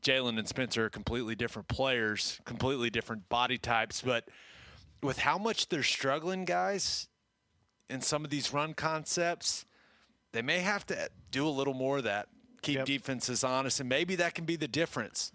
[0.03, 4.27] Jalen and Spencer are completely different players, completely different body types, but
[5.01, 7.07] with how much they're struggling, guys,
[7.89, 9.65] in some of these run concepts,
[10.31, 12.27] they may have to do a little more of that.
[12.61, 15.31] Keep defenses honest, and maybe that can be the difference.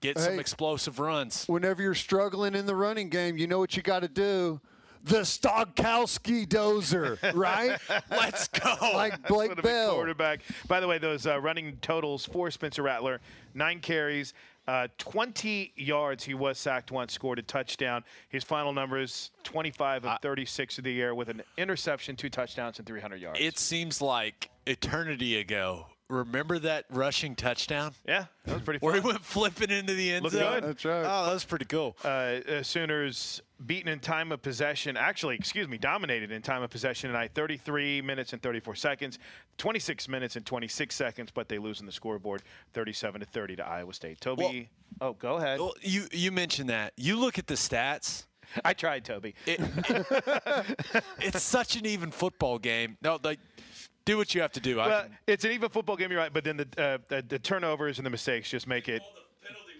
[0.00, 1.44] Get some explosive runs.
[1.46, 4.60] Whenever you're struggling in the running game, you know what you got to do.
[5.04, 7.78] The Stogkowski dozer, right?
[8.10, 8.74] Let's go.
[8.94, 9.94] Like Blake a Bell.
[9.94, 10.40] quarterback.
[10.66, 13.20] By the way, those uh, running totals for Spencer Rattler:
[13.54, 14.34] nine carries,
[14.66, 16.24] uh, 20 yards.
[16.24, 18.04] He was sacked once, scored a touchdown.
[18.28, 22.86] His final numbers: 25 of 36 of the year, with an interception, two touchdowns, and
[22.86, 23.38] 300 yards.
[23.40, 25.86] It seems like eternity ago.
[26.08, 27.92] Remember that rushing touchdown?
[28.06, 30.60] Yeah, that was pretty Where he went flipping into the end Looked zone.
[30.62, 30.86] good.
[30.86, 31.96] Oh, that was pretty cool.
[32.02, 34.96] Uh, uh, Sooners beaten in time of possession.
[34.96, 37.32] Actually, excuse me, dominated in time of possession tonight.
[37.34, 39.18] 33 minutes and 34 seconds,
[39.58, 42.42] 26 minutes and 26 seconds, but they lose in the scoreboard,
[42.72, 44.18] 37 to 30 to Iowa State.
[44.20, 44.70] Toby,
[45.02, 45.60] oh, go ahead.
[45.60, 46.94] Well, you you mentioned that.
[46.96, 48.24] You look at the stats.
[48.64, 49.34] I tried, Toby.
[49.44, 52.96] It, it- it's such an even football game.
[53.02, 53.40] No, like
[54.08, 54.80] do what you have to do.
[54.80, 57.22] I Well, can- it's an even football game, you're right, but then the, uh, the
[57.28, 59.02] the turnovers and the mistakes just make it.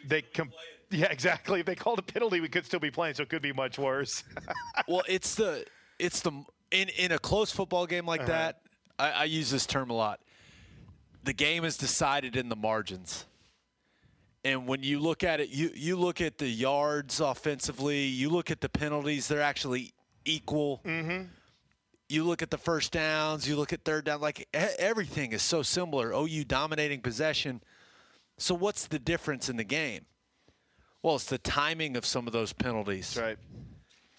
[0.07, 0.53] They com-
[0.91, 1.61] yeah, exactly.
[1.61, 3.79] If they called a penalty, we could still be playing, so it could be much
[3.79, 4.25] worse.
[4.89, 5.65] well, it's the
[5.99, 6.33] it's the
[6.71, 8.29] in in a close football game like Uh-huh.
[8.33, 8.61] that.
[8.99, 10.21] I, I use this term a lot.
[11.25, 13.27] The game is decided in the margins,
[14.45, 18.51] And when you look at it, you, you look at the yards offensively, you look
[18.51, 19.93] at the penalties, they're actually
[20.25, 20.81] equal.
[20.85, 21.25] Mm-hmm.
[22.09, 25.63] You look at the first downs, you look at third down, like everything is so
[25.63, 26.13] similar.
[26.13, 27.63] OU dominating possession.
[28.39, 30.07] So what's the difference in the game?
[31.03, 33.15] Well, it's the timing of some of those penalties.
[33.15, 33.39] That's right.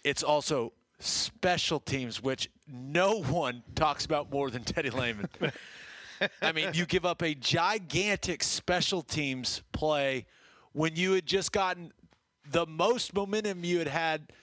[0.04, 5.30] It's also special teams, which no one talks about more than Teddy Lehman.
[6.42, 10.26] I mean, you give up a gigantic special teams play
[10.74, 11.92] when you had just gotten
[12.52, 14.34] the most momentum you had had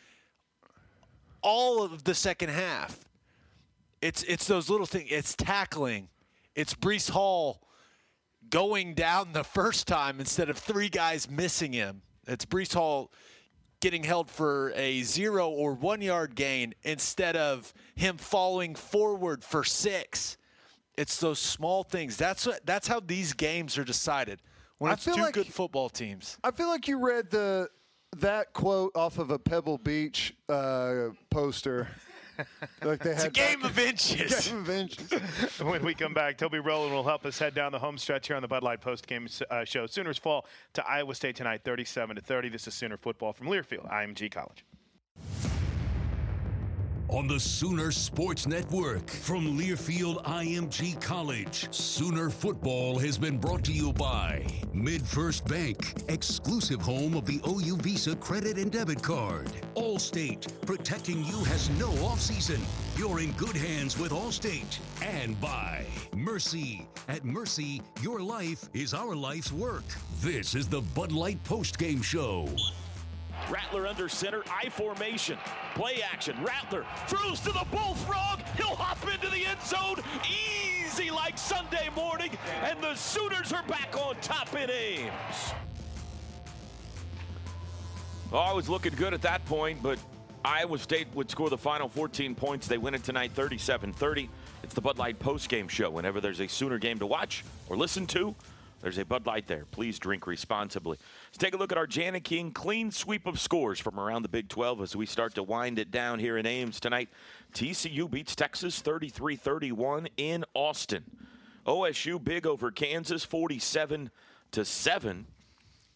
[1.43, 3.06] all of the second half.
[4.07, 5.09] It's it's those little things.
[5.11, 6.09] It's tackling.
[6.55, 7.61] It's Breece Hall
[8.49, 12.03] going down the first time instead of three guys missing him.
[12.29, 13.11] It's Breece Hall
[13.81, 19.65] getting held for a zero or one yard gain instead of him falling forward for
[19.65, 20.37] six.
[20.97, 22.17] It's those small things.
[22.17, 22.65] That's what.
[22.65, 24.41] That's how these games are decided.
[24.79, 26.39] When I it's feel two like- good football teams.
[26.45, 27.69] I feel like you read the
[28.19, 31.89] that quote off of a Pebble Beach uh, poster.
[32.83, 34.49] Like they It's a game of inches.
[34.49, 35.11] Game of inches.
[35.61, 38.37] when we come back, Toby Rowland will help us head down the home stretch here
[38.37, 39.87] on the Bud Light post game uh, show.
[39.87, 42.49] Sooners fall to Iowa State tonight, 37 to 30.
[42.49, 44.65] This is Sooner football from Learfield, IMG College.
[47.09, 53.73] On the Sooner Sports Network from Learfield IMG College, Sooner football has been brought to
[53.73, 54.45] you by
[54.75, 59.49] MidFirst Bank, exclusive home of the OU Visa credit and debit card.
[59.77, 62.59] Allstate, protecting you has no offseason.
[62.99, 64.81] You're in good hands with Allstate.
[65.01, 65.87] And by
[66.17, 66.89] Mercy.
[67.07, 69.85] At Mercy, your life is our life's work.
[70.21, 72.49] This is the Bud Light Post Game show.
[73.51, 75.39] Rattler under center, I formation.
[75.75, 76.37] Play action.
[76.43, 78.41] Rattler throws to the bullfrog.
[78.57, 82.31] He'll hop into the end zone easy like Sunday morning,
[82.63, 85.11] and the Sooners are back on top in Ames.
[88.33, 89.99] Oh, I was looking good at that point, but
[90.45, 92.67] Iowa State would score the final 14 points.
[92.67, 94.31] They win it tonight 37 30.
[94.63, 95.91] It's the Bud Light postgame show.
[95.91, 98.35] Whenever there's a Sooner game to watch or listen to,
[98.81, 99.65] there's a Bud Light there.
[99.71, 100.99] Please drink responsibly.
[101.29, 104.49] Let's take a look at our Jani-King clean sweep of scores from around the Big
[104.49, 107.09] 12 as we start to wind it down here in Ames tonight.
[107.55, 111.05] TCU beats Texas 33 31 in Austin.
[111.67, 114.11] OSU big over Kansas 47
[114.53, 115.27] to 7.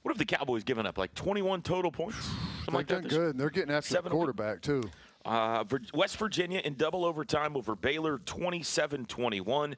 [0.03, 0.99] What have the Cowboys given up?
[0.99, 2.16] Like 21 total points?
[2.24, 3.39] Something They're like that good.
[3.39, 4.16] They're getting after the Seven week.
[4.16, 4.83] quarterback too.
[5.26, 5.64] uh,
[5.95, 9.76] West Virginia in double overtime over Baylor 27 21.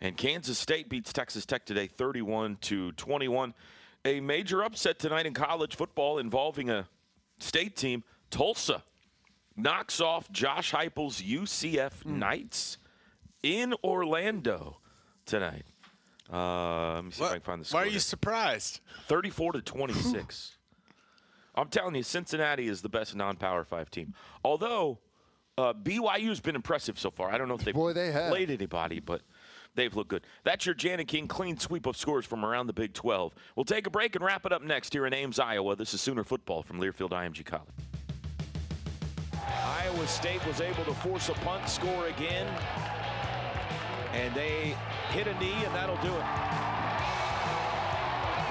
[0.00, 3.54] And Kansas State beats Texas Tech today 31 to 21.
[4.04, 6.88] A major upset tonight in college football involving a
[7.40, 8.04] state team.
[8.30, 8.84] Tulsa
[9.56, 12.78] knocks off Josh Heupel's UCF Knights
[13.42, 14.78] in Orlando
[15.26, 15.64] tonight.
[16.32, 17.78] Uh, let me see if I can find the score.
[17.80, 18.00] Why are you here.
[18.00, 18.80] surprised?
[19.08, 20.58] 34 to 26.
[21.56, 24.14] I'm telling you, Cincinnati is the best non-power five team.
[24.44, 24.98] Although
[25.56, 27.30] uh, BYU's been impressive so far.
[27.32, 28.30] I don't know if they've Boy, they have.
[28.30, 29.22] played anybody, but
[29.78, 30.24] they've looked good.
[30.44, 33.34] That's your Jani-King clean sweep of scores from around the Big 12.
[33.56, 35.76] We'll take a break and wrap it up next here in Ames, Iowa.
[35.76, 37.68] This is Sooner football from Learfield IMG College.
[39.64, 42.46] Iowa State was able to force a punt score again,
[44.12, 44.76] and they
[45.10, 46.24] hit a knee, and that'll do it.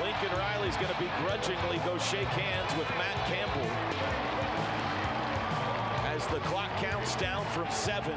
[0.01, 3.67] Lincoln Riley's going to begrudgingly go shake hands with Matt Campbell
[6.15, 8.15] as the clock counts down from seven.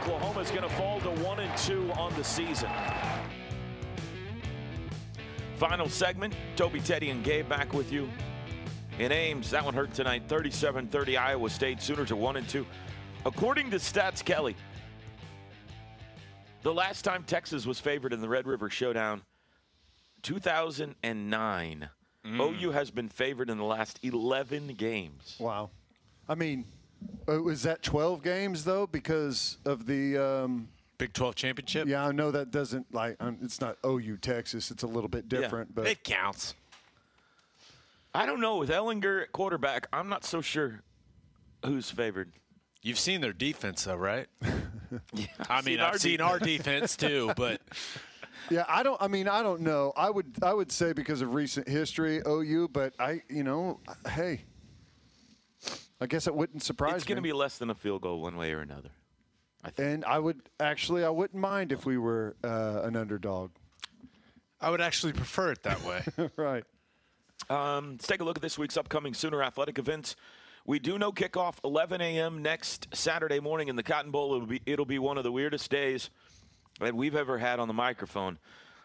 [0.00, 2.70] And Oklahoma's going to fall to one and two on the season.
[5.56, 6.34] Final segment.
[6.56, 8.08] Toby, Teddy, and Gabe back with you
[8.98, 9.50] in Ames.
[9.50, 10.26] That one hurt tonight.
[10.28, 11.82] 37-30 Iowa State.
[11.82, 12.66] Sooners are one and two.
[13.26, 14.56] According to Stats Kelly,
[16.62, 19.22] the last time Texas was favored in the Red River Showdown,
[20.22, 21.88] 2009.
[22.26, 22.40] Mm.
[22.40, 25.36] OU has been favored in the last 11 games.
[25.38, 25.70] Wow.
[26.28, 26.66] I mean,
[27.26, 31.88] was that 12 games though because of the um, Big 12 championship?
[31.88, 34.70] Yeah, I know that doesn't like um, it's not OU Texas.
[34.70, 36.54] It's a little bit different, but It counts.
[38.14, 38.56] I don't know.
[38.56, 40.82] With Ehlinger at quarterback, I'm not so sure
[41.64, 42.32] who's favored.
[42.82, 44.26] You've seen their defense, though, right?
[45.14, 47.60] yeah, I mean, I've seen our defense too, but
[48.48, 49.00] Yeah, I don't.
[49.00, 49.92] I mean, I don't know.
[49.96, 50.34] I would.
[50.42, 52.68] I would say because of recent history, OU.
[52.72, 54.42] But I, you know, hey,
[56.00, 56.96] I guess it wouldn't surprise me.
[56.96, 58.90] It's going to be less than a field goal one way or another.
[59.62, 63.50] I and I would actually, I wouldn't mind if we were uh, an underdog.
[64.60, 66.02] I would actually prefer it that way.
[66.36, 66.64] right.
[67.48, 70.16] Um, let's take a look at this week's upcoming Sooner athletic events.
[70.66, 72.42] We do know kickoff 11 a.m.
[72.42, 74.34] next Saturday morning in the Cotton Bowl.
[74.34, 76.10] It'll be it'll be one of the weirdest days
[76.80, 78.38] that we've ever had on the microphone.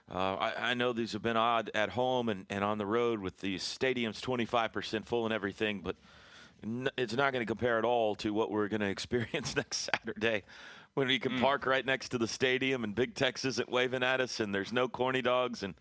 [0.10, 3.20] Uh, I, I know these have been odd at home and, and on the road
[3.20, 6.02] with these stadiums 25% full and everything, but n-
[6.98, 10.44] it's not going to compare at all to what we're going to experience next Saturday
[10.94, 11.42] when we can Mm.
[11.42, 14.72] park right next to the stadium and Big Tex isn't waving at us and there's
[14.72, 15.74] no corny dogs and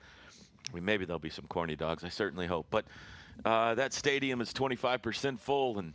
[0.70, 2.04] I mean, maybe there'll be some corny dogs.
[2.04, 2.66] I certainly hope.
[2.70, 2.86] But
[3.44, 5.92] uh, that stadium is 25% full, and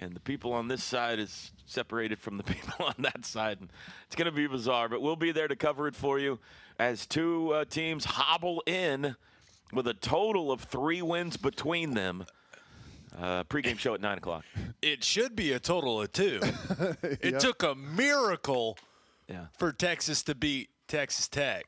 [0.00, 3.58] and the people on this side is separated from the people on that side.
[3.60, 3.68] And
[4.06, 6.38] it's going to be bizarre, but we'll be there to cover it for you
[6.78, 9.14] as two uh, teams hobble in
[9.72, 12.24] with a total of three wins between them.
[13.16, 14.44] Uh, pregame show at 9 o'clock.
[14.82, 16.40] It should be a total of two.
[17.02, 17.40] It Yep.
[17.40, 18.78] took a miracle
[19.28, 19.46] Yeah.
[19.58, 21.66] for Texas to beat Texas Tech.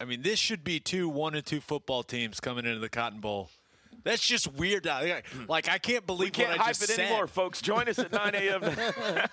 [0.00, 3.20] I mean, this should be two one and two football teams coming into the Cotton
[3.20, 3.50] Bowl.
[4.02, 4.86] That's just weird.
[5.46, 7.00] Like, I can't believe We can't what I hype just it said.
[7.06, 7.60] anymore, folks.
[7.60, 8.62] Join us at 9 a.m.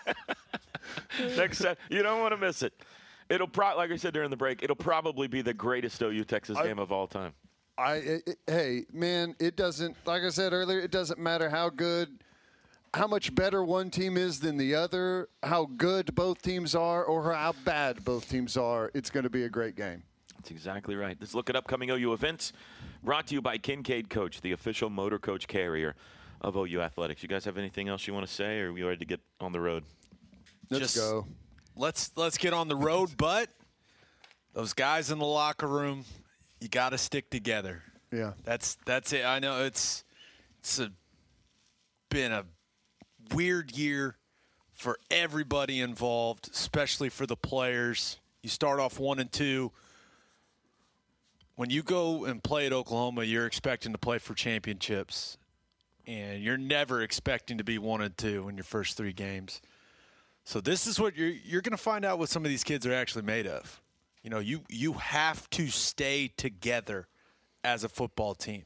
[1.38, 2.74] next Sat- You don't want to miss it.
[3.30, 6.58] It'll pro- like I said during the break, it'll probably be the greatest OU Texas
[6.58, 7.34] I- game of all time.
[7.78, 10.80] I it, it- hey man, it doesn't like I said earlier.
[10.80, 12.24] It doesn't matter how good,
[12.94, 17.34] how much better one team is than the other, how good both teams are, or
[17.34, 18.92] how bad both teams are.
[18.94, 20.04] It's going to be a great game.
[20.36, 21.18] That's exactly right.
[21.20, 22.54] Let's look at upcoming OU events.
[23.04, 25.96] Brought to you by Kincaid Coach, the official motor coach carrier
[26.42, 27.22] of OU Athletics.
[27.24, 29.20] You guys have anything else you want to say, or are we ready to get
[29.40, 29.84] on the road?
[30.70, 31.26] Let's Just- go.
[31.76, 33.50] Let's let's get on the road, but
[34.54, 36.06] those guys in the locker room,
[36.60, 37.84] you got to stick together.
[38.12, 38.34] Yeah.
[38.44, 39.26] That's that's it.
[39.26, 40.04] I know it's
[40.60, 40.92] it's a,
[42.10, 42.46] been a
[43.34, 44.16] weird year
[44.74, 48.20] for everybody involved, especially for the players.
[48.44, 49.72] You start off one and two.
[51.56, 55.40] When you go and play at Oklahoma, you're expecting to play for championships,
[56.06, 59.60] and you're never expecting to be one and two in your first three games.
[60.44, 62.86] So this is what you're you're going to find out what some of these kids
[62.86, 63.82] are actually made of.
[64.28, 67.08] You know, you you have to stay together
[67.64, 68.66] as a football team.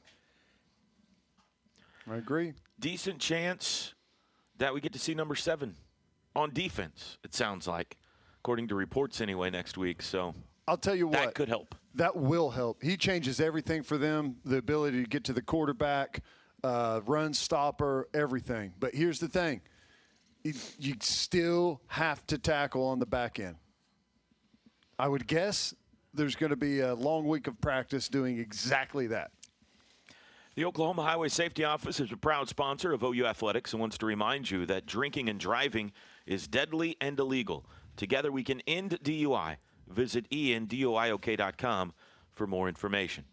[2.10, 2.54] I agree.
[2.80, 3.94] Decent chance
[4.58, 5.76] that we get to see number seven
[6.36, 7.20] on defense.
[7.24, 7.98] It sounds like,
[8.40, 10.02] according to reports anyway, next week.
[10.02, 10.34] So
[10.68, 11.20] I'll tell you what.
[11.20, 11.76] that could help.
[11.94, 12.82] That will help.
[12.82, 16.24] He changes everything for them the ability to get to the quarterback,
[16.64, 18.74] uh, run stopper, everything.
[18.80, 19.62] But here's the thing
[20.44, 23.58] you, you still have to tackle on the back end.
[25.02, 25.74] I would guess
[26.14, 29.32] there's going to be a long week of practice doing exactly that.
[30.54, 34.06] The Oklahoma Highway Safety Office is a proud sponsor of OU Athletics and wants to
[34.06, 35.92] remind you that drinking and driving
[36.28, 37.66] is deadly and illegal.
[37.98, 39.56] Together we can end DUI.
[39.88, 41.94] Visit enduiok.com
[42.30, 43.24] for more information.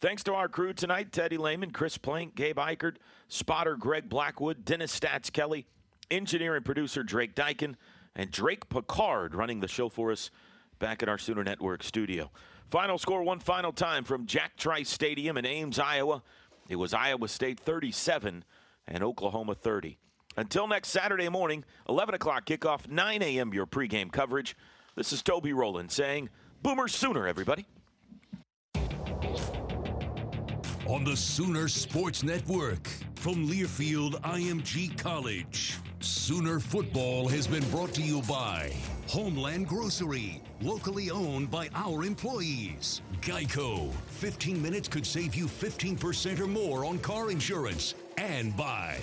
[0.00, 2.96] Thanks to our crew tonight Teddy Lehman, Chris Plank, Gabe Ikard,
[3.28, 5.66] spotter Greg Blackwood, Dennis Stats Kelly,
[6.10, 7.74] engineer and producer Drake Dyken,
[8.16, 10.30] and Drake Picard running the show for us
[10.80, 12.32] back at our Sooner Network studio.
[12.70, 16.22] Final score one final time from Jack Trice Stadium in Ames, Iowa.
[16.68, 18.44] It was Iowa State 37
[18.88, 19.98] and Oklahoma 30.
[20.36, 23.52] Until next Saturday morning, 11 o'clock kickoff, 9 a.m.
[23.52, 24.56] your pregame coverage.
[24.96, 26.30] This is Toby Rowland saying,
[26.62, 27.66] Boomer Sooner, everybody.
[30.86, 35.76] On the Sooner Sports Network from Learfield IMG College.
[36.00, 38.72] Sooner football has been brought to you by
[39.10, 43.02] Homeland Grocery, locally owned by our employees.
[43.22, 47.96] Geico, 15 minutes could save you 15% or more on car insurance.
[48.18, 48.98] And by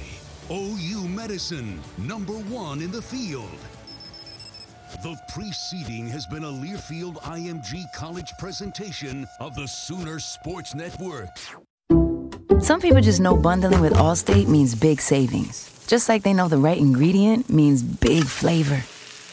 [0.50, 3.60] OU Medicine, number one in the field.
[5.04, 11.38] The preceding has been a Learfield IMG College presentation of the Sooner Sports Network.
[12.62, 15.70] Some people just know bundling with Allstate means big savings.
[15.86, 18.82] Just like they know the right ingredient means big flavor.